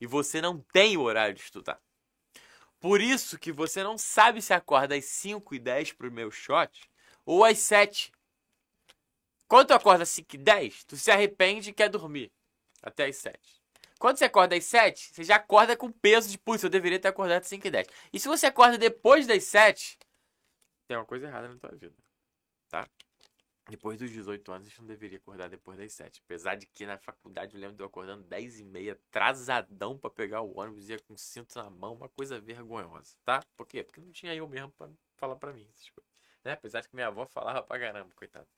[0.00, 1.80] E você não tem o horário de estudar.
[2.78, 6.90] Por isso que você não sabe se acorda às 5 e 10 pro meu shot
[7.26, 8.10] ou às 7.
[9.46, 12.32] Quando tu acorda às 5 e 10, tu se arrepende e quer dormir
[12.82, 13.59] até às 7.
[14.00, 17.08] Quando você acorda às 7, você já acorda com peso de, putz, eu deveria ter
[17.08, 17.86] acordado às 5 e 10.
[18.14, 19.98] E se você acorda depois das 7,
[20.88, 21.94] tem uma coisa errada na tua vida,
[22.70, 22.88] tá?
[23.68, 26.22] Depois dos 18 anos, a gente não deveria acordar depois das 7.
[26.24, 30.08] Apesar de que na faculdade eu lembro de eu acordando 10 e meia, atrasadão para
[30.08, 33.44] pegar o ônibus, ia com cinto na mão, uma coisa vergonhosa, tá?
[33.54, 33.84] Por quê?
[33.84, 36.10] Porque não tinha eu mesmo para falar para mim essas coisas.
[36.42, 36.52] Né?
[36.52, 38.48] Apesar de que minha avó falava pra caramba, coitado.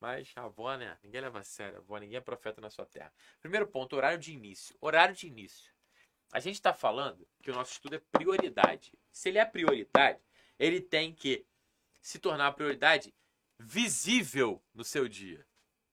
[0.00, 0.96] Mas a avó, né?
[1.02, 1.76] Ninguém leva a sério.
[1.76, 3.12] A avó, ninguém é profeta na sua terra.
[3.40, 4.74] Primeiro ponto, horário de início.
[4.80, 5.70] Horário de início.
[6.32, 8.92] A gente está falando que o nosso estudo é prioridade.
[9.12, 10.18] Se ele é prioridade,
[10.58, 11.46] ele tem que
[12.00, 13.12] se tornar prioridade
[13.58, 15.46] visível no seu dia.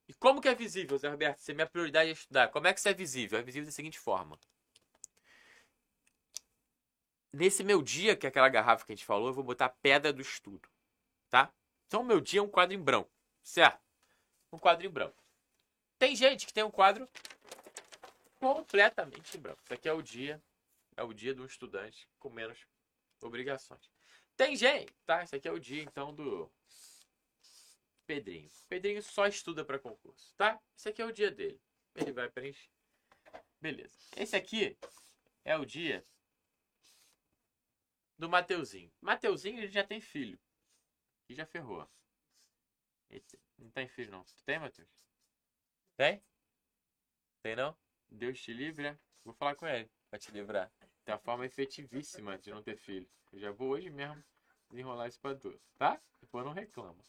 [0.08, 1.40] E como que é visível, Zé Roberto?
[1.40, 3.38] Se minha prioridade é estudar, como é que isso é visível?
[3.38, 4.40] É visível da seguinte forma.
[7.34, 10.14] Nesse meu dia, que é aquela garrafa que a gente falou, eu vou botar pedra
[10.14, 10.70] do estudo,
[11.30, 11.52] tá?
[11.88, 13.12] Então, o meu dia é um quadro em branco,
[13.44, 13.87] certo?
[14.52, 15.22] Um quadro em branco.
[15.98, 17.10] Tem gente que tem um quadro
[18.40, 19.62] completamente branco.
[19.64, 20.42] Isso aqui é o dia,
[20.96, 22.60] é o dia do estudante com menos
[23.22, 23.92] obrigações.
[24.36, 25.24] Tem gente, tá?
[25.24, 26.52] Esse aqui é o dia, então, do
[28.06, 28.50] Pedrinho.
[28.70, 30.62] Pedrinho só estuda para concurso, tá?
[30.78, 31.60] Esse aqui é o dia dele.
[31.96, 32.70] Ele vai preencher.
[33.60, 33.98] Beleza.
[34.16, 34.78] Esse aqui
[35.44, 36.06] é o dia
[38.18, 38.92] do Mateuzinho.
[39.02, 40.40] Mateuzinho, ele já tem filho.
[41.28, 41.90] E já ferrou.
[43.58, 44.24] Não tem filho, não.
[44.24, 44.90] Tu tem, Mateus?
[45.96, 46.24] Tem?
[47.42, 47.76] Tem, não?
[48.10, 49.00] Deus te livre, né?
[49.24, 50.72] Vou falar com ele pra te livrar.
[51.04, 53.10] Tem uma forma efetivíssima de não ter filho.
[53.32, 54.24] Eu já vou hoje mesmo
[54.70, 56.02] desenrolar isso pra tu, tá?
[56.20, 57.02] Depois não reclama.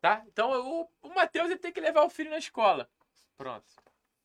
[0.00, 0.22] Tá?
[0.26, 2.90] Então o, o Matheus tem que levar o filho na escola.
[3.36, 3.66] Pronto.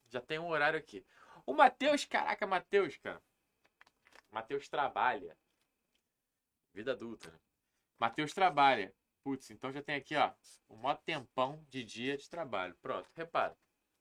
[0.09, 1.05] Já tem um horário aqui.
[1.45, 3.21] O Matheus, caraca, Matheus, cara.
[4.29, 5.37] Matheus trabalha.
[6.73, 7.39] Vida adulta, né?
[7.97, 8.93] Matheus trabalha.
[9.23, 10.31] Putz, então já tem aqui, ó,
[10.69, 12.75] um maior tempão de dia de trabalho.
[12.81, 13.57] Pronto, repara.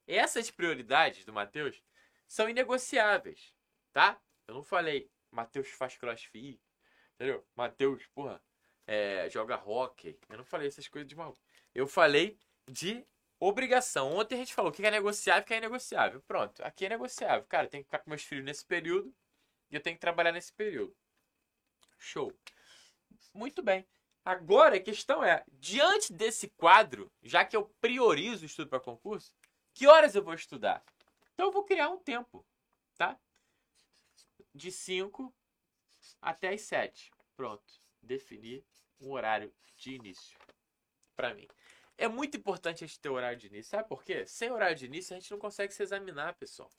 [0.07, 1.83] Essas prioridades do Matheus
[2.27, 3.55] são inegociáveis,
[3.93, 4.21] tá?
[4.47, 6.61] Eu não falei, Matheus faz crossfit,
[7.15, 7.47] entendeu?
[7.55, 8.43] Matheus, porra,
[8.87, 10.19] é, joga hockey.
[10.29, 11.41] Eu não falei essas coisas de maluco.
[11.75, 13.07] Eu falei de
[13.39, 14.13] obrigação.
[14.13, 16.21] Ontem a gente falou o que é negociável o que é negociável.
[16.23, 17.47] Pronto, aqui é negociável.
[17.47, 19.15] Cara, eu tenho que ficar com meus filhos nesse período
[19.71, 20.97] e eu tenho que trabalhar nesse período.
[21.99, 22.33] Show.
[23.33, 23.87] Muito bem.
[24.31, 29.35] Agora a questão é, diante desse quadro, já que eu priorizo o estudo para concurso,
[29.75, 30.85] que horas eu vou estudar?
[31.35, 32.47] Então eu vou criar um tempo,
[32.97, 33.19] tá?
[34.55, 35.35] De 5
[36.23, 37.11] até as 7.
[37.35, 37.81] Pronto.
[38.01, 38.65] Definir
[39.01, 40.39] um horário de início
[41.17, 41.49] para mim.
[41.99, 43.71] É muito importante a gente ter horário de início.
[43.71, 44.29] Sabe por quê?
[44.29, 46.71] Sem horário de início a gente não consegue se examinar, pessoal.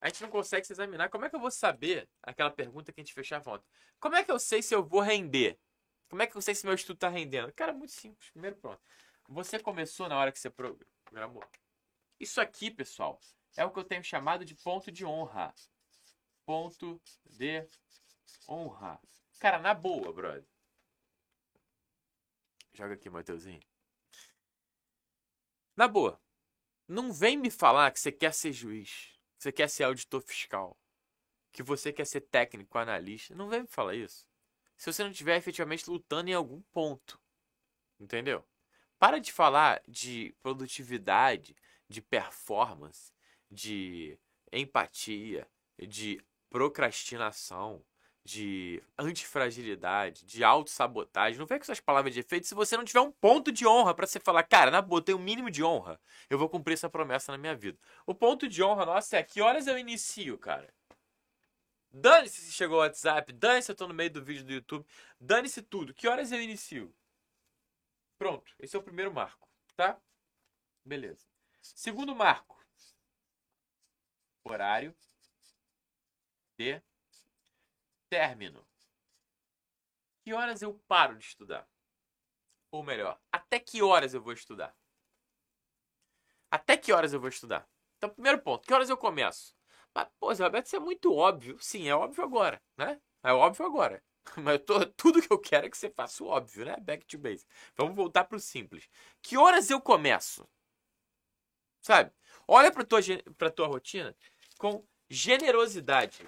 [0.00, 1.08] A gente não consegue se examinar.
[1.08, 3.66] Como é que eu vou saber aquela pergunta que a gente fechava ontem?
[3.98, 5.58] Como é que eu sei se eu vou render?
[6.08, 7.52] Como é que eu sei se meu estudo está rendendo?
[7.52, 8.30] Cara, muito simples.
[8.30, 8.80] Primeiro, pronto.
[9.28, 11.44] Você começou na hora que você programou.
[12.18, 13.20] Isso aqui, pessoal,
[13.56, 15.54] é o que eu tenho chamado de ponto de honra.
[16.46, 17.68] Ponto de
[18.48, 19.00] honra.
[19.38, 20.46] Cara, na boa, brother.
[22.72, 23.60] Joga aqui, Mateuzinho.
[25.76, 26.20] Na boa.
[26.86, 30.76] Não vem me falar que você quer ser juiz, você quer ser auditor fiscal,
[31.52, 33.34] que você quer ser técnico, analista.
[33.34, 34.26] Não vem me falar isso.
[34.76, 37.20] Se você não estiver efetivamente lutando em algum ponto.
[37.98, 38.44] Entendeu?
[38.98, 41.56] Para de falar de produtividade,
[41.88, 43.12] de performance,
[43.50, 44.18] de
[44.52, 46.20] empatia, de
[46.50, 47.84] procrastinação,
[48.28, 51.38] de antifragilidade, de autossabotagem.
[51.38, 53.94] Não vem com essas palavras de efeito se você não tiver um ponto de honra
[53.94, 55.98] para você falar, cara, na boa, tenho um mínimo de honra.
[56.28, 57.78] Eu vou cumprir essa promessa na minha vida.
[58.04, 60.68] O ponto de honra nossa é que horas eu inicio, cara.
[61.90, 64.86] Dane-se se chegou o WhatsApp, dane-se se eu tô no meio do vídeo do YouTube,
[65.18, 65.94] dane-se tudo.
[65.94, 66.94] Que horas eu inicio?
[68.18, 69.98] Pronto, esse é o primeiro marco, tá?
[70.84, 71.26] Beleza.
[71.62, 72.62] Segundo marco.
[74.44, 74.94] Horário
[76.58, 76.82] de
[78.08, 78.66] término.
[80.24, 81.68] Que horas eu paro de estudar?
[82.70, 84.76] Ou melhor, até que horas eu vou estudar?
[86.50, 87.68] Até que horas eu vou estudar?
[87.96, 89.56] Então, primeiro ponto, que horas eu começo?
[89.94, 91.58] Mas, pô, Zé Roberto, isso é muito óbvio.
[91.60, 93.00] Sim, é óbvio agora, né?
[93.22, 94.02] É óbvio agora.
[94.36, 96.76] Mas tô, tudo que eu quero é que você faça o óbvio, né?
[96.80, 97.46] Back to base.
[97.76, 98.88] Vamos voltar pro simples.
[99.22, 100.48] Que horas eu começo?
[101.80, 102.12] Sabe?
[102.46, 103.00] Olha pra tua,
[103.36, 104.14] pra tua rotina
[104.58, 106.26] com generosidade.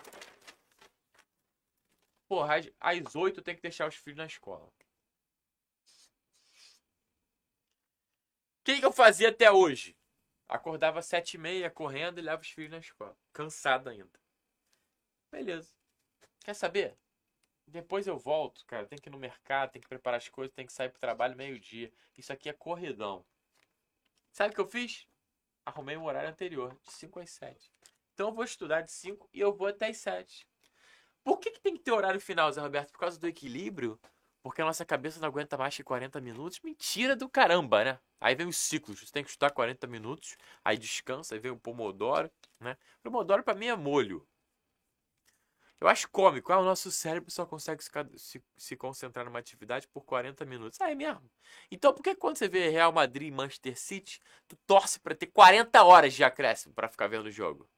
[2.31, 4.64] Porra, às 8 tem que deixar os filhos na escola.
[4.64, 4.72] O
[8.62, 9.99] que, que eu fazia até hoje?
[10.49, 13.18] Acordava às 7 e meia, correndo e levava os filhos na escola.
[13.33, 14.16] Cansado ainda.
[15.28, 15.74] Beleza.
[16.45, 16.97] Quer saber?
[17.66, 18.87] Depois eu volto, cara.
[18.87, 21.37] Tem que ir no mercado, tem que preparar as coisas, tem que sair pro trabalho
[21.37, 21.93] meio-dia.
[22.16, 23.26] Isso aqui é corridão.
[24.31, 25.05] Sabe o que eu fiz?
[25.66, 27.72] Arrumei um horário anterior, de 5 às 7.
[28.14, 30.49] Então eu vou estudar de 5 e eu vou até as 7.
[31.25, 32.93] Por que, que tem que ter horário final, Zé Roberto?
[32.93, 33.99] Por causa do equilíbrio?
[34.43, 36.61] Porque a nossa cabeça não aguenta mais que 40 minutos?
[36.64, 37.99] Mentira do caramba, né?
[38.21, 39.01] Aí vem os ciclos.
[39.01, 42.77] Você tem que estudar 40 minutos, aí descansa, aí vem o pomodoro, né?
[43.03, 44.27] Pomodoro para mim é molho.
[45.81, 46.53] Eu acho cômico.
[46.53, 47.83] Ah, o nosso cérebro só consegue
[48.16, 50.79] se, se, concentrar numa atividade por 40 minutos.
[50.81, 51.31] Ah, é mesmo?
[51.71, 55.27] Então por que quando você vê Real Madrid e Manchester City, tu torce para ter
[55.27, 57.68] 40 horas de acréscimo para ficar vendo o jogo?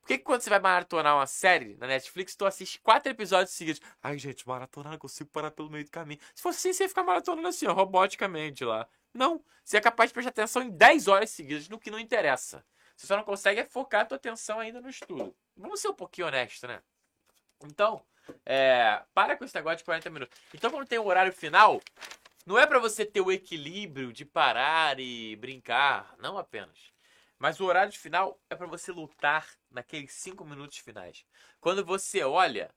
[0.00, 3.80] Por que, quando você vai maratonar uma série na Netflix, tu assiste quatro episódios seguidos?
[4.02, 6.20] Ai, gente, maratonar não consigo parar pelo meio do caminho.
[6.34, 8.88] Se fosse assim, você ia ficar maratonando assim, ó, roboticamente lá.
[9.12, 9.44] Não.
[9.64, 12.64] Você é capaz de prestar atenção em 10 horas seguidas no que não interessa.
[12.96, 15.36] Você só não consegue é focar a tua atenção ainda no estudo.
[15.56, 16.80] Vamos ser um pouquinho honestos, né?
[17.62, 18.02] Então,
[18.44, 20.38] é, para com esse negócio de 40 minutos.
[20.54, 21.80] Então, quando tem o horário final,
[22.46, 26.92] não é para você ter o equilíbrio de parar e brincar, não apenas.
[27.38, 31.24] Mas o horário final é para você lutar naqueles 5 minutos finais.
[31.60, 32.74] Quando você olha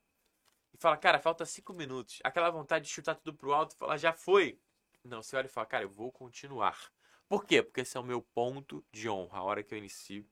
[0.72, 3.96] e fala, cara, falta 5 minutos, aquela vontade de chutar tudo pro alto e falar,
[3.96, 4.60] já foi.
[5.04, 6.92] Não, você olha e fala, cara, eu vou continuar.
[7.28, 7.62] Por quê?
[7.62, 10.28] Porque esse é o meu ponto de honra, a hora que eu inicio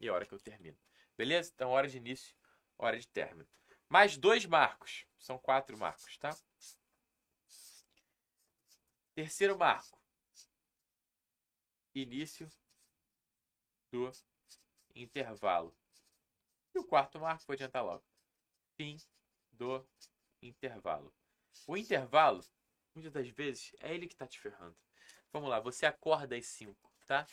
[0.00, 0.78] e a hora que eu termino.
[1.16, 1.50] Beleza?
[1.54, 2.34] Então, hora de início,
[2.78, 3.48] hora de término.
[3.88, 5.06] Mais dois marcos.
[5.18, 6.36] São quatro marcos, tá?
[9.14, 9.98] Terceiro marco.
[11.94, 12.48] Início
[13.90, 14.12] do
[14.94, 15.74] intervalo.
[16.76, 18.04] E o quarto marco, vou adiantar logo.
[18.76, 18.98] Fim
[19.50, 19.82] do
[20.42, 21.10] intervalo.
[21.66, 22.44] O intervalo,
[22.94, 24.76] muitas das vezes, é ele que está te ferrando.
[25.32, 27.26] Vamos lá, você acorda às 5, tá?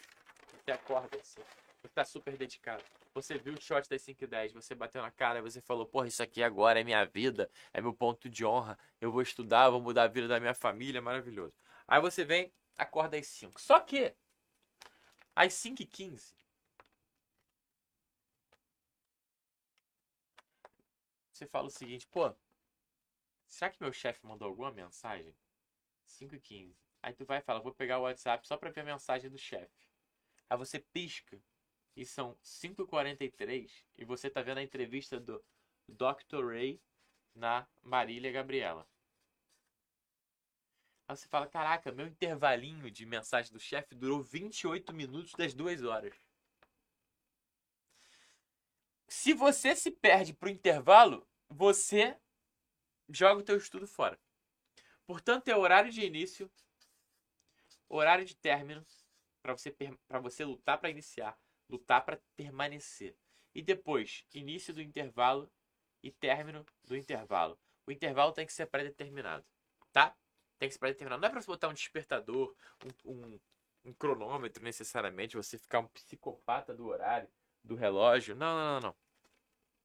[0.64, 1.46] Você acorda às 5.
[1.82, 2.86] Você está super dedicado.
[3.14, 6.08] Você viu o shot das 5 e 10, você bateu na cara, você falou, porra,
[6.08, 9.82] isso aqui agora é minha vida, é meu ponto de honra, eu vou estudar, vou
[9.82, 11.54] mudar a vida da minha família, maravilhoso.
[11.86, 13.60] Aí você vem, acorda às 5.
[13.60, 14.16] Só que,
[15.36, 16.34] às 5 e 15,
[21.44, 22.34] você fala o seguinte, pô,
[23.48, 25.36] será que meu chefe mandou alguma mensagem?
[26.06, 26.78] 5 e 15.
[27.02, 29.38] Aí tu vai e fala, vou pegar o WhatsApp só pra ver a mensagem do
[29.38, 29.88] chefe.
[30.50, 31.42] Aí você pisca
[31.96, 35.44] e são 5h43 e você tá vendo a entrevista do
[35.88, 36.48] Dr.
[36.48, 36.82] Ray
[37.36, 38.88] na Marília Gabriela.
[41.08, 45.84] Aí você fala, caraca, meu intervalinho de mensagem do chefe durou 28 minutos das duas
[45.84, 46.16] horas.
[49.10, 52.18] Se você se perde pro intervalo, você
[53.10, 54.20] joga o teu estudo fora.
[55.06, 56.50] Portanto, é horário de início,
[57.88, 58.86] horário de término,
[59.42, 59.76] para você,
[60.22, 61.38] você lutar para iniciar,
[61.70, 63.16] lutar para permanecer.
[63.54, 65.52] E depois, início do intervalo
[66.02, 67.60] e término do intervalo.
[67.86, 69.46] O intervalo tem que ser pré-determinado,
[69.92, 70.16] tá?
[70.58, 71.22] Tem que ser pré-determinado.
[71.22, 72.56] Não é para você botar um despertador,
[73.06, 73.40] um, um,
[73.86, 77.30] um, cronômetro necessariamente, você ficar um psicopata do horário,
[77.64, 78.36] do relógio.
[78.36, 78.96] Não, não, não, não.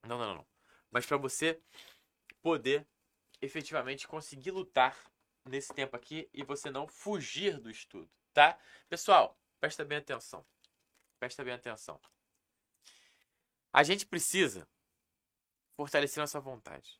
[0.07, 0.58] Não, não, não.
[0.91, 1.61] Mas para você
[2.41, 2.87] poder
[3.41, 4.97] efetivamente conseguir lutar
[5.45, 8.57] nesse tempo aqui e você não fugir do estudo, tá?
[8.87, 10.45] Pessoal, presta bem atenção.
[11.19, 11.99] Presta bem atenção.
[13.71, 14.67] A gente precisa
[15.75, 16.99] fortalecer nossa vontade.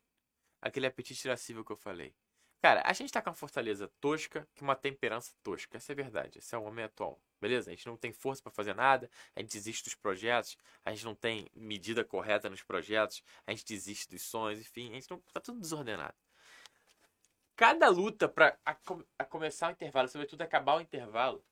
[0.60, 2.14] Aquele apetite irascível que eu falei.
[2.60, 5.78] Cara, a gente tá com uma fortaleza tosca, que uma temperança tosca.
[5.78, 6.38] Essa é verdade.
[6.38, 7.18] Esse é o homem atual.
[7.40, 7.70] Beleza?
[7.70, 11.06] A gente não tem força para fazer nada, a gente desiste dos projetos, a gente
[11.06, 15.18] não tem medida correta nos projetos, a gente desiste dos sonhos, enfim, a gente não
[15.32, 16.14] tá tudo desordenado.
[17.56, 18.58] Cada luta para
[19.30, 21.42] começar o intervalo, sobretudo acabar o intervalo,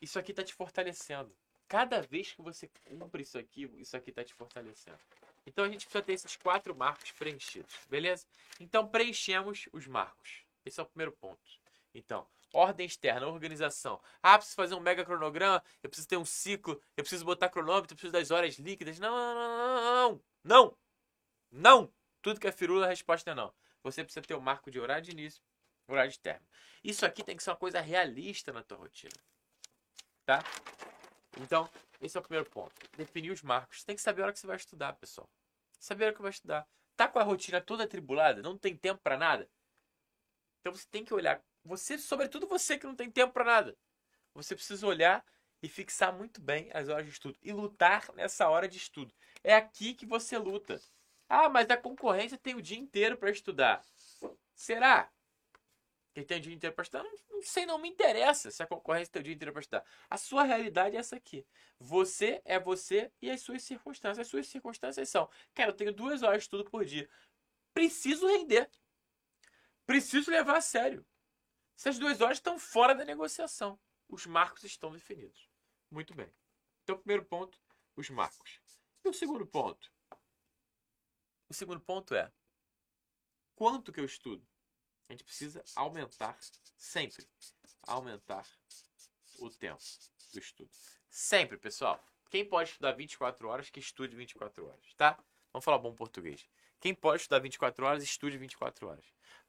[0.00, 1.32] isso aqui tá te fortalecendo.
[1.68, 4.98] Cada vez que você cumpre isso aqui, isso aqui tá te fortalecendo.
[5.46, 8.26] Então a gente precisa ter esses quatro marcos preenchidos, beleza?
[8.60, 10.44] Então preenchemos os marcos.
[10.64, 11.40] Esse é o primeiro ponto.
[11.94, 14.00] Então, ordem externa, organização.
[14.22, 17.92] Ah, preciso fazer um mega cronograma, eu preciso ter um ciclo, eu preciso botar cronômetro,
[17.92, 18.98] eu preciso das horas líquidas.
[18.98, 20.78] Não, não, não, não, não.
[21.50, 21.92] Não.
[22.22, 23.52] Tudo que é firula, a resposta é não.
[23.82, 25.42] Você precisa ter o um marco de horário de início,
[25.88, 26.46] horário de término.
[26.84, 29.12] Isso aqui tem que ser uma coisa realista na tua rotina.
[30.24, 30.42] Tá?
[31.40, 31.68] Então,
[32.02, 32.74] esse é o primeiro ponto.
[32.96, 33.84] Definir os marcos.
[33.84, 35.30] Tem que saber a hora que você vai estudar, pessoal.
[35.78, 36.68] Saber a hora que vai estudar.
[36.96, 39.48] Tá com a rotina toda atribulada, não tem tempo para nada.
[40.60, 41.42] Então você tem que olhar.
[41.64, 43.78] Você, sobretudo você que não tem tempo para nada.
[44.34, 45.24] Você precisa olhar
[45.62, 49.14] e fixar muito bem as horas de estudo e lutar nessa hora de estudo.
[49.44, 50.80] É aqui que você luta.
[51.28, 53.80] Ah, mas a concorrência tem o dia inteiro para estudar.
[54.54, 55.10] Será?
[56.12, 58.66] Quem tem o dia inteiro para estudar, não, não, sei, não me interessa se a
[58.66, 59.84] concorrência tem o dia para estudar.
[60.10, 61.46] A sua realidade é essa aqui.
[61.78, 64.26] Você é você e as suas circunstâncias.
[64.26, 67.08] As suas circunstâncias são: cara, eu tenho duas horas de estudo por dia.
[67.72, 68.70] Preciso render.
[69.86, 71.04] Preciso levar a sério.
[71.76, 73.80] Essas duas horas estão fora da negociação.
[74.06, 75.48] Os marcos estão definidos.
[75.90, 76.30] Muito bem.
[76.82, 77.58] Então, primeiro ponto,
[77.96, 78.60] os marcos.
[79.02, 79.90] E o segundo ponto?
[81.48, 82.30] O segundo ponto é:
[83.54, 84.46] quanto que eu estudo?
[85.12, 86.38] A gente precisa aumentar
[86.74, 87.26] sempre.
[87.82, 88.46] Aumentar
[89.38, 89.82] o tempo
[90.32, 90.70] do estudo.
[91.10, 92.02] Sempre, pessoal.
[92.30, 95.18] Quem pode estudar 24 horas, que estude 24 horas, tá?
[95.52, 96.48] Vamos falar bom português.
[96.80, 99.04] Quem pode estudar 24 horas, estude 24 horas.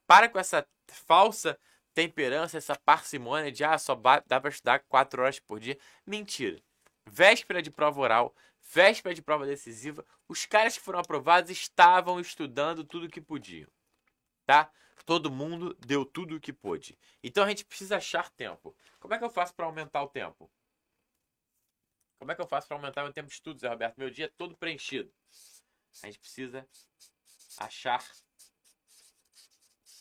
[0.05, 1.57] Para com essa falsa
[1.93, 5.78] temperança, essa parcimônia de ah, só dá para estudar 4 horas por dia.
[6.05, 6.61] Mentira.
[7.05, 8.36] Véspera de prova oral,
[8.74, 13.70] véspera de prova decisiva, os caras que foram aprovados estavam estudando tudo que podiam.
[14.46, 14.72] Tá?
[15.06, 16.98] Todo mundo deu tudo o que pôde.
[17.22, 18.76] Então a gente precisa achar tempo.
[19.00, 20.50] Como é que eu faço para aumentar o tempo?
[22.18, 23.98] Como é que eu faço para aumentar meu tempo de estudo, Zé Roberto?
[23.98, 25.14] Meu dia é todo preenchido.
[26.02, 26.68] A gente precisa
[27.58, 28.04] achar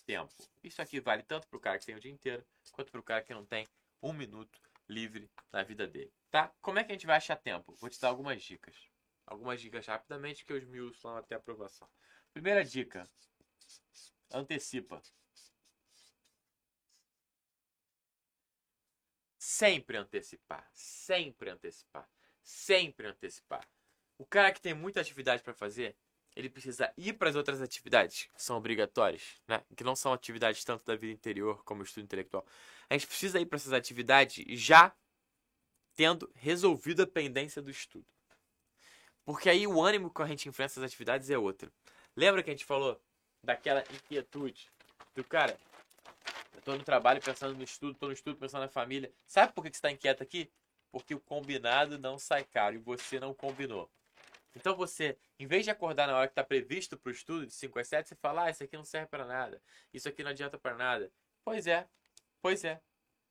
[0.07, 0.33] tempo.
[0.63, 3.03] Isso aqui vale tanto para o cara que tem o dia inteiro, quanto para o
[3.03, 3.67] cara que não tem
[4.01, 6.13] um minuto livre na vida dele.
[6.31, 6.53] Tá?
[6.61, 7.75] Como é que a gente vai achar tempo?
[7.81, 8.77] Vou te dar algumas dicas.
[9.27, 11.89] Algumas dicas rapidamente que os mil vão até aprovação.
[12.33, 13.09] Primeira dica:
[14.33, 15.03] antecipa.
[19.39, 22.09] Sempre antecipar, sempre antecipar,
[22.43, 23.69] sempre antecipar.
[24.17, 25.97] O cara que tem muita atividade para fazer,
[26.35, 29.65] ele precisa ir para as outras atividades que são obrigatórias, né?
[29.77, 32.47] Que não são atividades tanto da vida interior como estudo intelectual.
[32.89, 34.95] A gente precisa ir para essas atividades já
[35.95, 38.07] tendo resolvido a pendência do estudo.
[39.25, 41.73] Porque aí o ânimo que a gente enfrenta essas atividades é outro.
[42.17, 43.01] Lembra que a gente falou
[43.43, 44.71] daquela inquietude
[45.15, 45.59] do cara?
[46.55, 49.13] Eu tô no trabalho pensando no estudo, tô no estudo pensando na família.
[49.27, 50.51] Sabe por que você está inquieto aqui?
[50.91, 53.91] Porque o combinado não sai caro e você não combinou.
[54.55, 57.53] Então você, em vez de acordar na hora que está previsto para o estudo de
[57.53, 59.63] 5 às 7, você fala: ah, isso aqui não serve para nada,
[59.93, 61.11] isso aqui não adianta para nada.
[61.45, 61.89] Pois é,
[62.41, 62.81] pois é.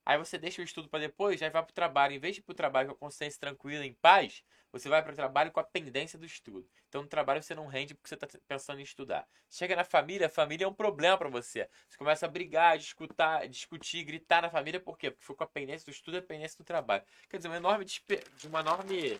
[0.05, 2.13] Aí você deixa o estudo para depois, já vai para o trabalho.
[2.13, 5.03] Em vez de ir para o trabalho com a consciência tranquila, em paz, você vai
[5.03, 6.67] para o trabalho com a pendência do estudo.
[6.87, 9.27] Então no trabalho você não rende porque você está pensando em estudar.
[9.49, 11.69] Chega na família, a família é um problema para você.
[11.87, 13.15] Você começa a brigar, discutir,
[13.49, 15.11] discutir, gritar na família, por quê?
[15.11, 17.03] Porque foi com a pendência do estudo e a pendência do trabalho.
[17.29, 17.85] Quer dizer, uma enorme,
[18.45, 19.19] uma enorme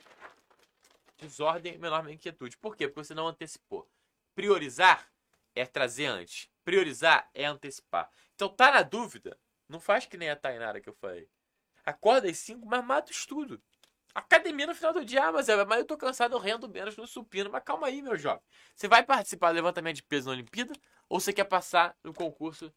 [1.17, 2.57] desordem, uma enorme inquietude.
[2.57, 2.87] Por quê?
[2.87, 3.87] Porque você não antecipou.
[4.33, 5.11] Priorizar
[5.53, 6.49] é trazer antes.
[6.63, 8.09] Priorizar é antecipar.
[8.35, 9.37] Então tá na dúvida,
[9.71, 11.27] não faz que nem a Tainara que eu falei.
[11.85, 13.61] Acorda às 5, mas mata o estudo.
[14.13, 16.97] Academia no final do dia, ah, mas, é, mas eu tô cansado, eu rendo menos
[16.97, 17.49] no supino.
[17.49, 18.43] Mas calma aí, meu jovem.
[18.75, 20.73] Você vai participar do levantamento de peso na Olimpíada
[21.07, 22.73] ou você quer passar no concurso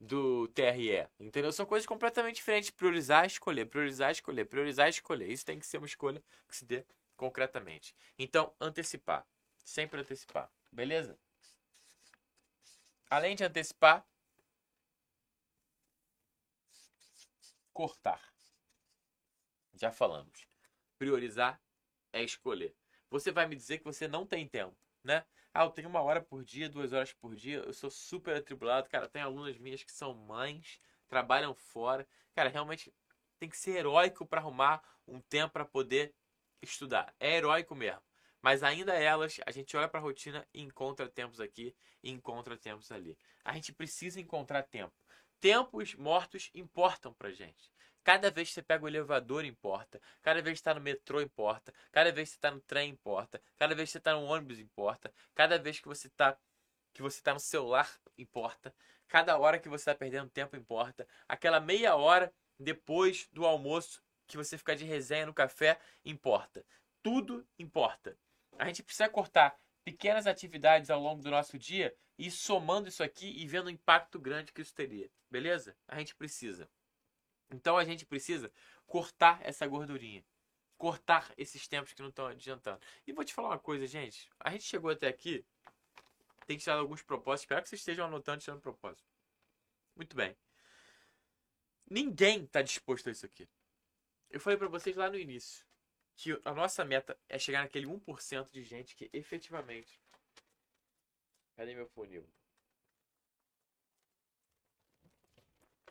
[0.00, 1.06] do TRE?
[1.20, 1.52] Entendeu?
[1.52, 2.70] São coisas completamente diferentes.
[2.70, 5.30] Priorizar, escolher, priorizar, escolher, priorizar, escolher.
[5.30, 6.86] Isso tem que ser uma escolha que se dê
[7.16, 7.94] concretamente.
[8.18, 9.26] Então, antecipar.
[9.62, 10.50] Sempre antecipar.
[10.72, 11.18] Beleza?
[13.10, 14.06] Além de antecipar,
[17.78, 18.20] cortar.
[19.72, 20.48] Já falamos.
[20.98, 21.62] Priorizar
[22.12, 22.74] é escolher.
[23.08, 25.24] Você vai me dizer que você não tem tempo, né?
[25.54, 28.88] Ah, eu tenho uma hora por dia, duas horas por dia, eu sou super atribulado.
[28.88, 32.04] Cara, tem alunas minhas que são mães, trabalham fora.
[32.34, 32.92] Cara, realmente
[33.38, 36.12] tem que ser heróico para arrumar um tempo para poder
[36.60, 37.14] estudar.
[37.20, 38.02] É heróico mesmo.
[38.42, 42.56] Mas ainda elas, a gente olha para a rotina e encontra tempos aqui e encontra
[42.56, 43.16] tempos ali.
[43.44, 44.96] A gente precisa encontrar tempo.
[45.40, 47.72] Tempos mortos importam pra gente.
[48.02, 50.00] Cada vez que você pega o elevador importa.
[50.22, 51.72] Cada vez que está no metrô importa.
[51.92, 53.40] Cada vez que você está no trem importa.
[53.56, 55.12] Cada vez que você está no ônibus importa.
[55.34, 56.38] Cada vez que você está
[56.94, 58.74] que você está no celular importa.
[59.06, 61.06] Cada hora que você está perdendo tempo importa.
[61.28, 66.64] Aquela meia hora depois do almoço que você ficar de resenha no café importa.
[67.02, 68.16] Tudo importa.
[68.58, 69.56] A gente precisa cortar
[69.90, 74.20] pequenas atividades ao longo do nosso dia e somando isso aqui e vendo o impacto
[74.20, 75.10] grande que isso teria.
[75.30, 75.74] Beleza?
[75.86, 76.68] A gente precisa.
[77.50, 78.52] Então a gente precisa
[78.86, 80.22] cortar essa gordurinha.
[80.76, 82.78] Cortar esses tempos que não estão adiantando.
[83.06, 84.28] E vou te falar uma coisa, gente.
[84.38, 85.42] A gente chegou até aqui.
[86.46, 87.44] Tem tirado alguns propósitos.
[87.44, 89.08] Espero que vocês estejam anotando tirando propósito.
[89.96, 90.36] Muito bem.
[91.88, 93.48] Ninguém está disposto a isso aqui.
[94.28, 95.66] Eu falei para vocês lá no início
[96.18, 100.02] que a nossa meta é chegar naquele 1% de gente que efetivamente.
[101.54, 102.28] Cadê meu funil?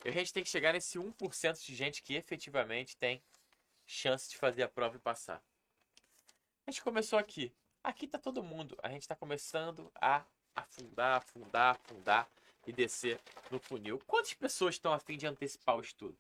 [0.03, 3.23] A gente tem que chegar nesse 1% de gente que efetivamente tem
[3.85, 5.41] chance de fazer a prova e passar.
[6.65, 7.53] A gente começou aqui.
[7.81, 8.77] Aqui tá todo mundo.
[8.83, 12.29] A gente está começando a afundar, afundar, afundar
[12.65, 13.17] e descer
[13.49, 13.97] no funil.
[14.05, 16.17] Quantas pessoas estão a fim de antecipar o estudo?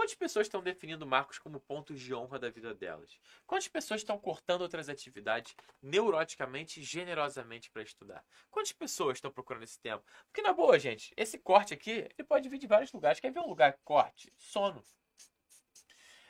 [0.00, 3.20] Quantas pessoas estão definindo marcos como pontos de honra da vida delas?
[3.46, 8.24] Quantas pessoas estão cortando outras atividades neuroticamente e generosamente para estudar?
[8.50, 10.02] Quantas pessoas estão procurando esse tempo?
[10.24, 13.20] Porque, na boa, gente, esse corte aqui ele pode vir de vários lugares.
[13.20, 14.32] Quer ver um lugar corte?
[14.38, 14.82] Sono.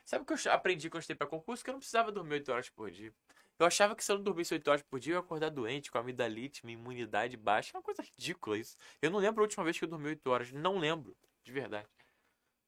[0.05, 1.63] Sabe o que eu aprendi quando eu para concurso?
[1.63, 3.15] Que eu não precisava dormir 8 horas por dia.
[3.57, 5.93] Eu achava que se eu não dormisse 8 horas por dia, eu ia acordar doente,
[5.93, 7.71] com amidalite, minha imunidade baixa.
[7.73, 8.77] É uma coisa ridícula isso.
[9.01, 10.51] Eu não lembro a última vez que eu dormi 8 horas.
[10.51, 11.87] Não lembro, de verdade.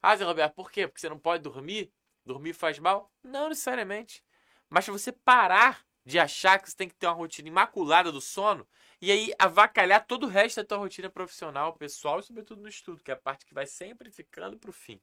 [0.03, 0.89] Ah, Zé Roberto, por quê?
[0.89, 1.93] Porque você não pode dormir?
[2.27, 3.13] Dormir faz mal?
[3.23, 4.25] Não necessariamente.
[4.69, 8.21] Mas se você parar de achar que você tem que ter uma rotina imaculada do
[8.21, 8.67] sono
[9.01, 13.03] e aí avacalhar todo o resto da tua rotina profissional, pessoal e sobretudo no estudo,
[13.03, 15.01] que é a parte que vai sempre ficando para o fim.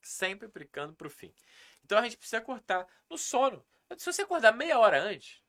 [0.00, 1.32] Sempre ficando para o fim.
[1.84, 3.64] Então a gente precisa cortar no sono.
[3.98, 5.42] Se você acordar meia hora antes,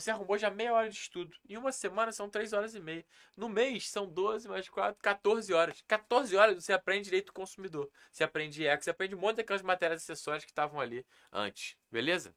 [0.00, 1.34] você arrumou já meia hora de estudo.
[1.48, 3.04] Em uma semana são 3 horas e meia.
[3.34, 5.82] No mês são 12 mais 4, 14 horas.
[5.86, 7.90] 14 horas você aprende direito do consumidor.
[8.12, 11.78] Você aprende eco, você aprende um monte daquelas matérias acessórias que estavam ali antes.
[11.90, 12.36] Beleza?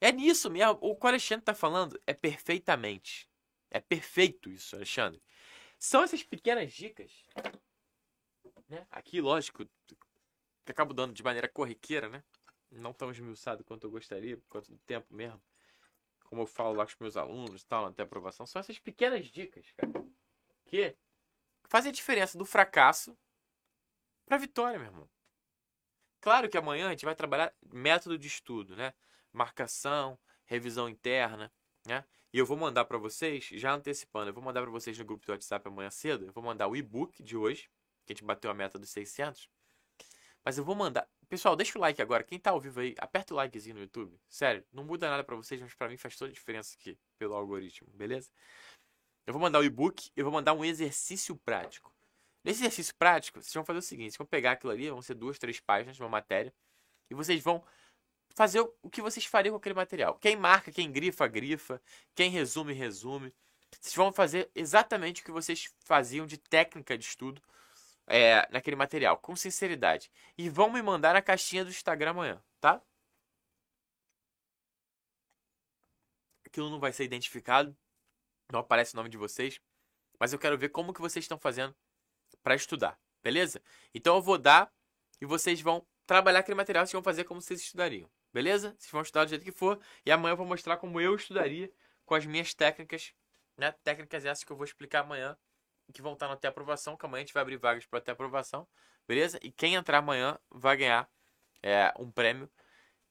[0.00, 0.78] É nisso mesmo.
[0.82, 3.26] O que o Alexandre está falando é perfeitamente.
[3.70, 5.22] É perfeito isso, Alexandre.
[5.78, 7.24] São essas pequenas dicas.
[8.68, 8.86] Né?
[8.90, 9.96] Aqui, lógico, que
[10.72, 12.22] acabo dando de maneira corriqueira, né?
[12.70, 15.42] Não tão esmiuçado quanto eu gostaria, por causa do tempo mesmo
[16.32, 19.70] como eu falo lá com os meus alunos tal, até aprovação, são essas pequenas dicas,
[19.76, 19.92] cara,
[20.64, 20.96] que
[21.64, 23.14] fazem a diferença do fracasso
[24.24, 25.10] para a vitória, meu irmão.
[26.22, 28.94] Claro que amanhã a gente vai trabalhar método de estudo, né?
[29.30, 31.52] Marcação, revisão interna,
[31.84, 32.02] né?
[32.32, 35.26] E eu vou mandar para vocês, já antecipando, eu vou mandar para vocês no grupo
[35.26, 37.68] do WhatsApp amanhã cedo, eu vou mandar o e-book de hoje,
[38.06, 39.50] que a gente bateu a meta dos 600.
[40.42, 42.22] Mas eu vou mandar, Pessoal, deixa o like agora.
[42.22, 44.20] Quem tá ao vivo aí, aperta o likezinho no YouTube.
[44.28, 47.34] Sério, não muda nada para vocês, mas para mim faz toda a diferença aqui pelo
[47.34, 48.30] algoritmo, beleza?
[49.26, 51.90] Eu vou mandar o e-book, eu vou mandar um exercício prático.
[52.44, 55.14] Nesse exercício prático, vocês vão fazer o seguinte: vocês vão pegar aquilo ali, vão ser
[55.14, 56.52] duas, três páginas de uma matéria,
[57.08, 57.64] e vocês vão
[58.34, 60.18] fazer o que vocês fariam com aquele material.
[60.18, 61.80] Quem marca, quem grifa, grifa.
[62.14, 63.32] Quem resume, resume.
[63.80, 67.40] Vocês vão fazer exatamente o que vocês faziam de técnica de estudo
[68.06, 70.10] é, naquele material, com sinceridade.
[70.36, 72.82] E vão me mandar na caixinha do Instagram amanhã, tá?
[76.46, 77.76] Aquilo não vai ser identificado,
[78.52, 79.60] não aparece o nome de vocês,
[80.18, 81.74] mas eu quero ver como que vocês estão fazendo
[82.42, 83.62] para estudar, beleza?
[83.94, 84.72] Então eu vou dar
[85.20, 88.74] e vocês vão trabalhar aquele material, vocês vão fazer como vocês estudariam, beleza?
[88.78, 91.72] Vocês vão estudar do jeito que for e amanhã eu vou mostrar como eu estudaria
[92.04, 93.14] com as minhas técnicas,
[93.56, 93.72] né?
[93.82, 95.36] Técnicas essas que eu vou explicar amanhã
[95.92, 98.12] que vão estar no até aprovação, que amanhã a gente vai abrir vagas para até
[98.12, 98.68] aprovação,
[99.06, 99.38] beleza?
[99.42, 101.10] E quem entrar amanhã vai ganhar
[101.62, 102.50] é, um prêmio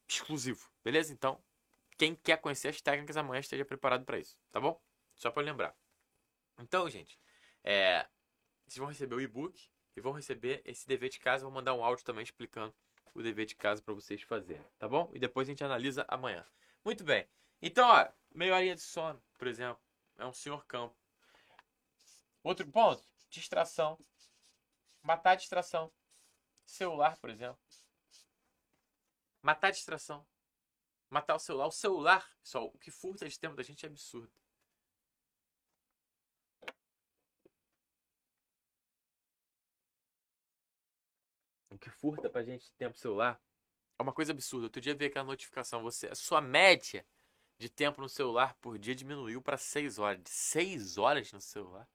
[0.07, 1.11] exclusivo, beleza?
[1.13, 1.41] Então,
[1.97, 4.81] quem quer conhecer as técnicas amanhã esteja preparado para isso, tá bom?
[5.15, 5.75] Só para lembrar.
[6.59, 7.19] Então, gente,
[7.63, 8.07] é,
[8.65, 11.43] vocês vão receber o e-book e vão receber esse dever de casa.
[11.43, 12.73] Vou mandar um áudio também explicando
[13.13, 15.11] o dever de casa para vocês fazerem, tá bom?
[15.13, 16.45] E depois a gente analisa amanhã.
[16.83, 17.27] Muito bem.
[17.61, 19.81] Então, ó, meia horinha de sono, por exemplo,
[20.17, 20.95] é um senhor campo.
[22.43, 23.99] Outro ponto, distração.
[25.03, 25.91] Matar a distração.
[26.65, 27.59] Celular, por exemplo.
[29.41, 30.25] Matar a distração.
[31.09, 31.67] Matar o celular.
[31.67, 34.31] O celular, pessoal, o que furta de tempo da gente é absurdo.
[41.69, 43.41] O que furta pra gente tempo celular
[43.97, 44.65] é uma coisa absurda.
[44.65, 45.83] Outro dia veio aquela notificação.
[45.83, 47.05] Você, a sua média
[47.57, 50.21] de tempo no celular por dia diminuiu para 6 horas.
[50.23, 51.87] De 6 horas no celular?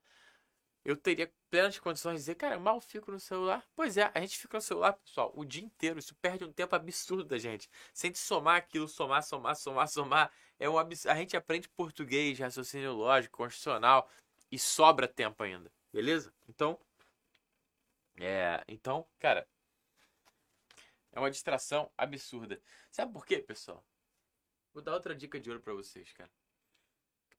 [0.87, 3.67] Eu teria plenas condições de dizer, cara, mal fico no celular.
[3.75, 5.99] Pois é, a gente fica no celular, pessoal, o dia inteiro.
[5.99, 7.69] Isso perde um tempo absurdo da gente.
[7.93, 10.33] Sem somar aquilo, somar, somar, somar, somar.
[10.61, 11.11] É um absurdo.
[11.13, 14.09] A gente aprende português, raciocínio lógico, constitucional
[14.49, 15.73] e sobra tempo ainda.
[15.93, 16.33] Beleza?
[16.49, 16.79] Então,
[18.21, 19.45] é, então, cara,
[21.11, 22.63] é uma distração absurda.
[22.93, 23.85] Sabe por quê, pessoal?
[24.73, 26.31] Vou dar outra dica de ouro para vocês, cara.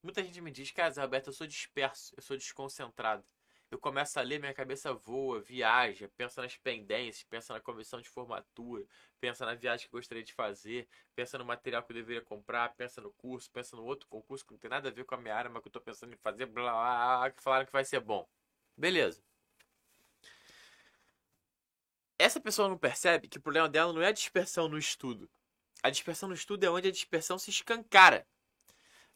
[0.04, 3.26] Muita gente me diz, cara, Roberto, eu sou disperso, eu sou desconcentrado
[3.70, 8.08] eu começo a ler, minha cabeça voa, viaja, pensa nas pendências, pensa na comissão de
[8.08, 8.86] formatura,
[9.20, 13.02] pensa na viagem que gostaria de fazer, pensa no material que eu deveria comprar, pensa
[13.02, 15.36] no curso, pensa no outro concurso que não tem nada a ver com a minha
[15.36, 17.84] área, mas que eu estou pensando em fazer, blá, blá, blá, que falaram que vai
[17.84, 18.28] ser bom.
[18.78, 19.22] Beleza.
[22.20, 25.30] Essa pessoa não percebe que o problema dela não é a dispersão no estudo.
[25.84, 28.26] A dispersão no estudo é onde a dispersão se escancara.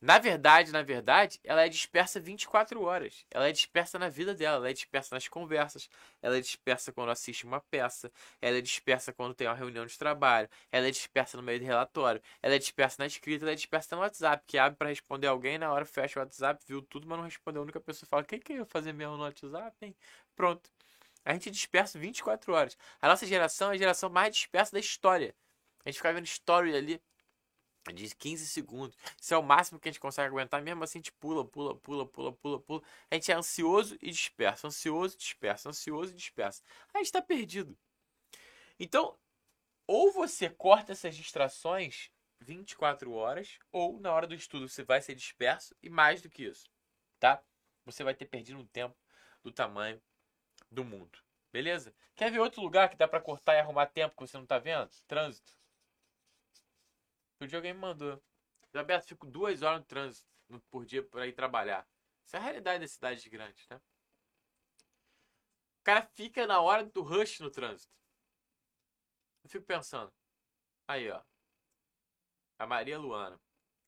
[0.02, 3.24] Na verdade, na verdade, ela é dispersa 24 horas.
[3.30, 5.88] Ela é dispersa na vida dela, ela é dispersa nas conversas,
[6.24, 9.96] ela é dispersa quando assiste uma peça, ela é dispersa quando tem uma reunião de
[10.00, 13.56] trabalho, ela é dispersa no meio do relatório, ela é dispersa na escrita, ela é
[13.56, 17.08] dispersa no WhatsApp, que abre para responder alguém, na hora fecha o WhatsApp, viu tudo,
[17.08, 17.62] mas não respondeu.
[17.62, 19.96] A única pessoa fala: "Quem que eu fazer mesmo no WhatsApp?" Hein?
[20.36, 20.68] Pronto.
[21.24, 22.78] A gente é dispersa 24 horas.
[23.02, 25.36] A nossa geração é a geração mais dispersa da história.
[25.86, 27.02] A gente fica vendo story ali
[27.94, 28.98] de 15 segundos.
[29.20, 30.62] Isso é o máximo que a gente consegue aguentar.
[30.62, 32.82] Mesmo assim, a gente pula, pula, pula, pula, pula, pula.
[33.10, 36.62] A gente é ansioso e dispersa, ansioso, dispersa, ansioso e dispersa.
[36.94, 37.78] A gente está perdido.
[38.80, 39.18] Então,
[39.88, 45.16] ou você corta essas distrações 24 horas, ou na hora do estudo você vai ser
[45.16, 46.70] disperso e mais do que isso,
[47.20, 47.42] tá?
[47.86, 48.98] Você vai ter perdido um tempo
[49.44, 50.02] do tamanho
[50.70, 51.20] do mundo.
[51.52, 51.94] Beleza?
[52.16, 54.58] Quer ver outro lugar que dá para cortar e arrumar tempo que você não está
[54.58, 54.90] vendo?
[55.08, 55.54] Trânsito.
[57.42, 58.22] Outro dia alguém me mandou.
[58.72, 60.30] Roberto, fico duas horas no trânsito
[60.70, 61.88] por dia para ir trabalhar.
[62.24, 63.82] Isso é a realidade das cidades grandes, né?
[65.80, 67.92] O cara fica na hora do rush no trânsito.
[69.44, 70.14] Eu fico pensando.
[70.88, 71.20] Aí, ó.
[72.60, 73.38] A Maria Luana.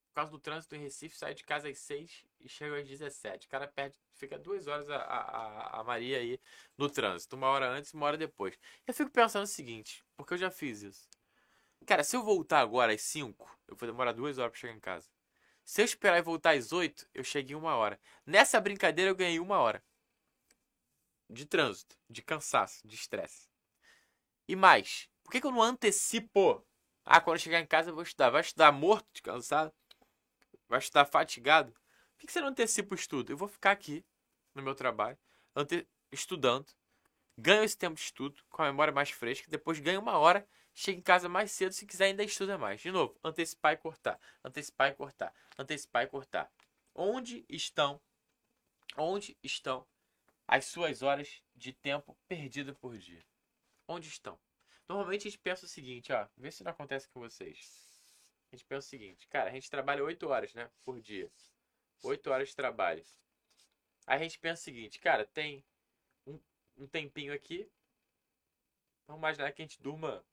[0.08, 3.46] Por causa do trânsito em Recife, sai de casa às 6 e chega às 17.
[3.46, 6.40] O cara perde, fica duas horas a, a, a Maria aí
[6.76, 7.36] no trânsito.
[7.36, 8.58] Uma hora antes e uma hora depois.
[8.88, 11.08] Eu fico pensando o seguinte, porque eu já fiz isso.
[11.86, 14.80] Cara, se eu voltar agora às 5, eu vou demorar duas horas pra chegar em
[14.80, 15.10] casa.
[15.66, 18.00] Se eu esperar e voltar às 8, eu cheguei em uma hora.
[18.26, 19.84] Nessa brincadeira eu ganhei uma hora.
[21.30, 23.50] De trânsito, de cansaço, de estresse.
[24.48, 26.66] E mais, por que, que eu não antecipo?
[27.06, 28.30] Ah, quando eu chegar em casa eu vou estudar.
[28.30, 29.74] Vai estudar morto, de cansado?
[30.68, 31.72] Vai estudar fatigado?
[31.72, 33.32] Por que, que você não antecipa o estudo?
[33.32, 34.06] Eu vou ficar aqui
[34.54, 35.18] no meu trabalho,
[36.12, 36.68] estudando.
[37.38, 39.50] Ganho esse tempo de estudo, com a memória mais fresca.
[39.50, 42.82] Depois ganho uma hora Chega em casa mais cedo, se quiser ainda estuda mais.
[42.82, 46.52] De novo, antecipar e cortar, antecipar e cortar, antecipar e cortar.
[46.96, 48.02] Onde estão,
[48.98, 49.88] onde estão
[50.48, 53.24] as suas horas de tempo perdida por dia?
[53.88, 54.40] Onde estão?
[54.90, 57.84] Normalmente a gente pensa o seguinte, ó, vê se não acontece com vocês.
[58.52, 61.32] A gente pensa o seguinte, cara, a gente trabalha 8 horas, né, por dia.
[62.04, 63.04] 8 horas de trabalho.
[64.06, 65.64] Aí a gente pensa o seguinte, cara, tem
[66.26, 66.40] um,
[66.78, 67.70] um tempinho aqui.
[69.08, 70.24] Vamos imaginar que a gente durma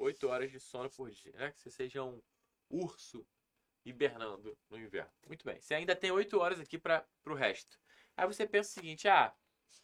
[0.00, 1.52] 8 horas de sono por dia, né?
[1.52, 2.20] Que você seja um
[2.68, 3.26] urso
[3.84, 5.12] hibernando no inverno.
[5.26, 5.60] Muito bem.
[5.60, 7.78] Você ainda tem 8 horas aqui para o resto.
[8.16, 9.34] Aí você pensa o seguinte: ah,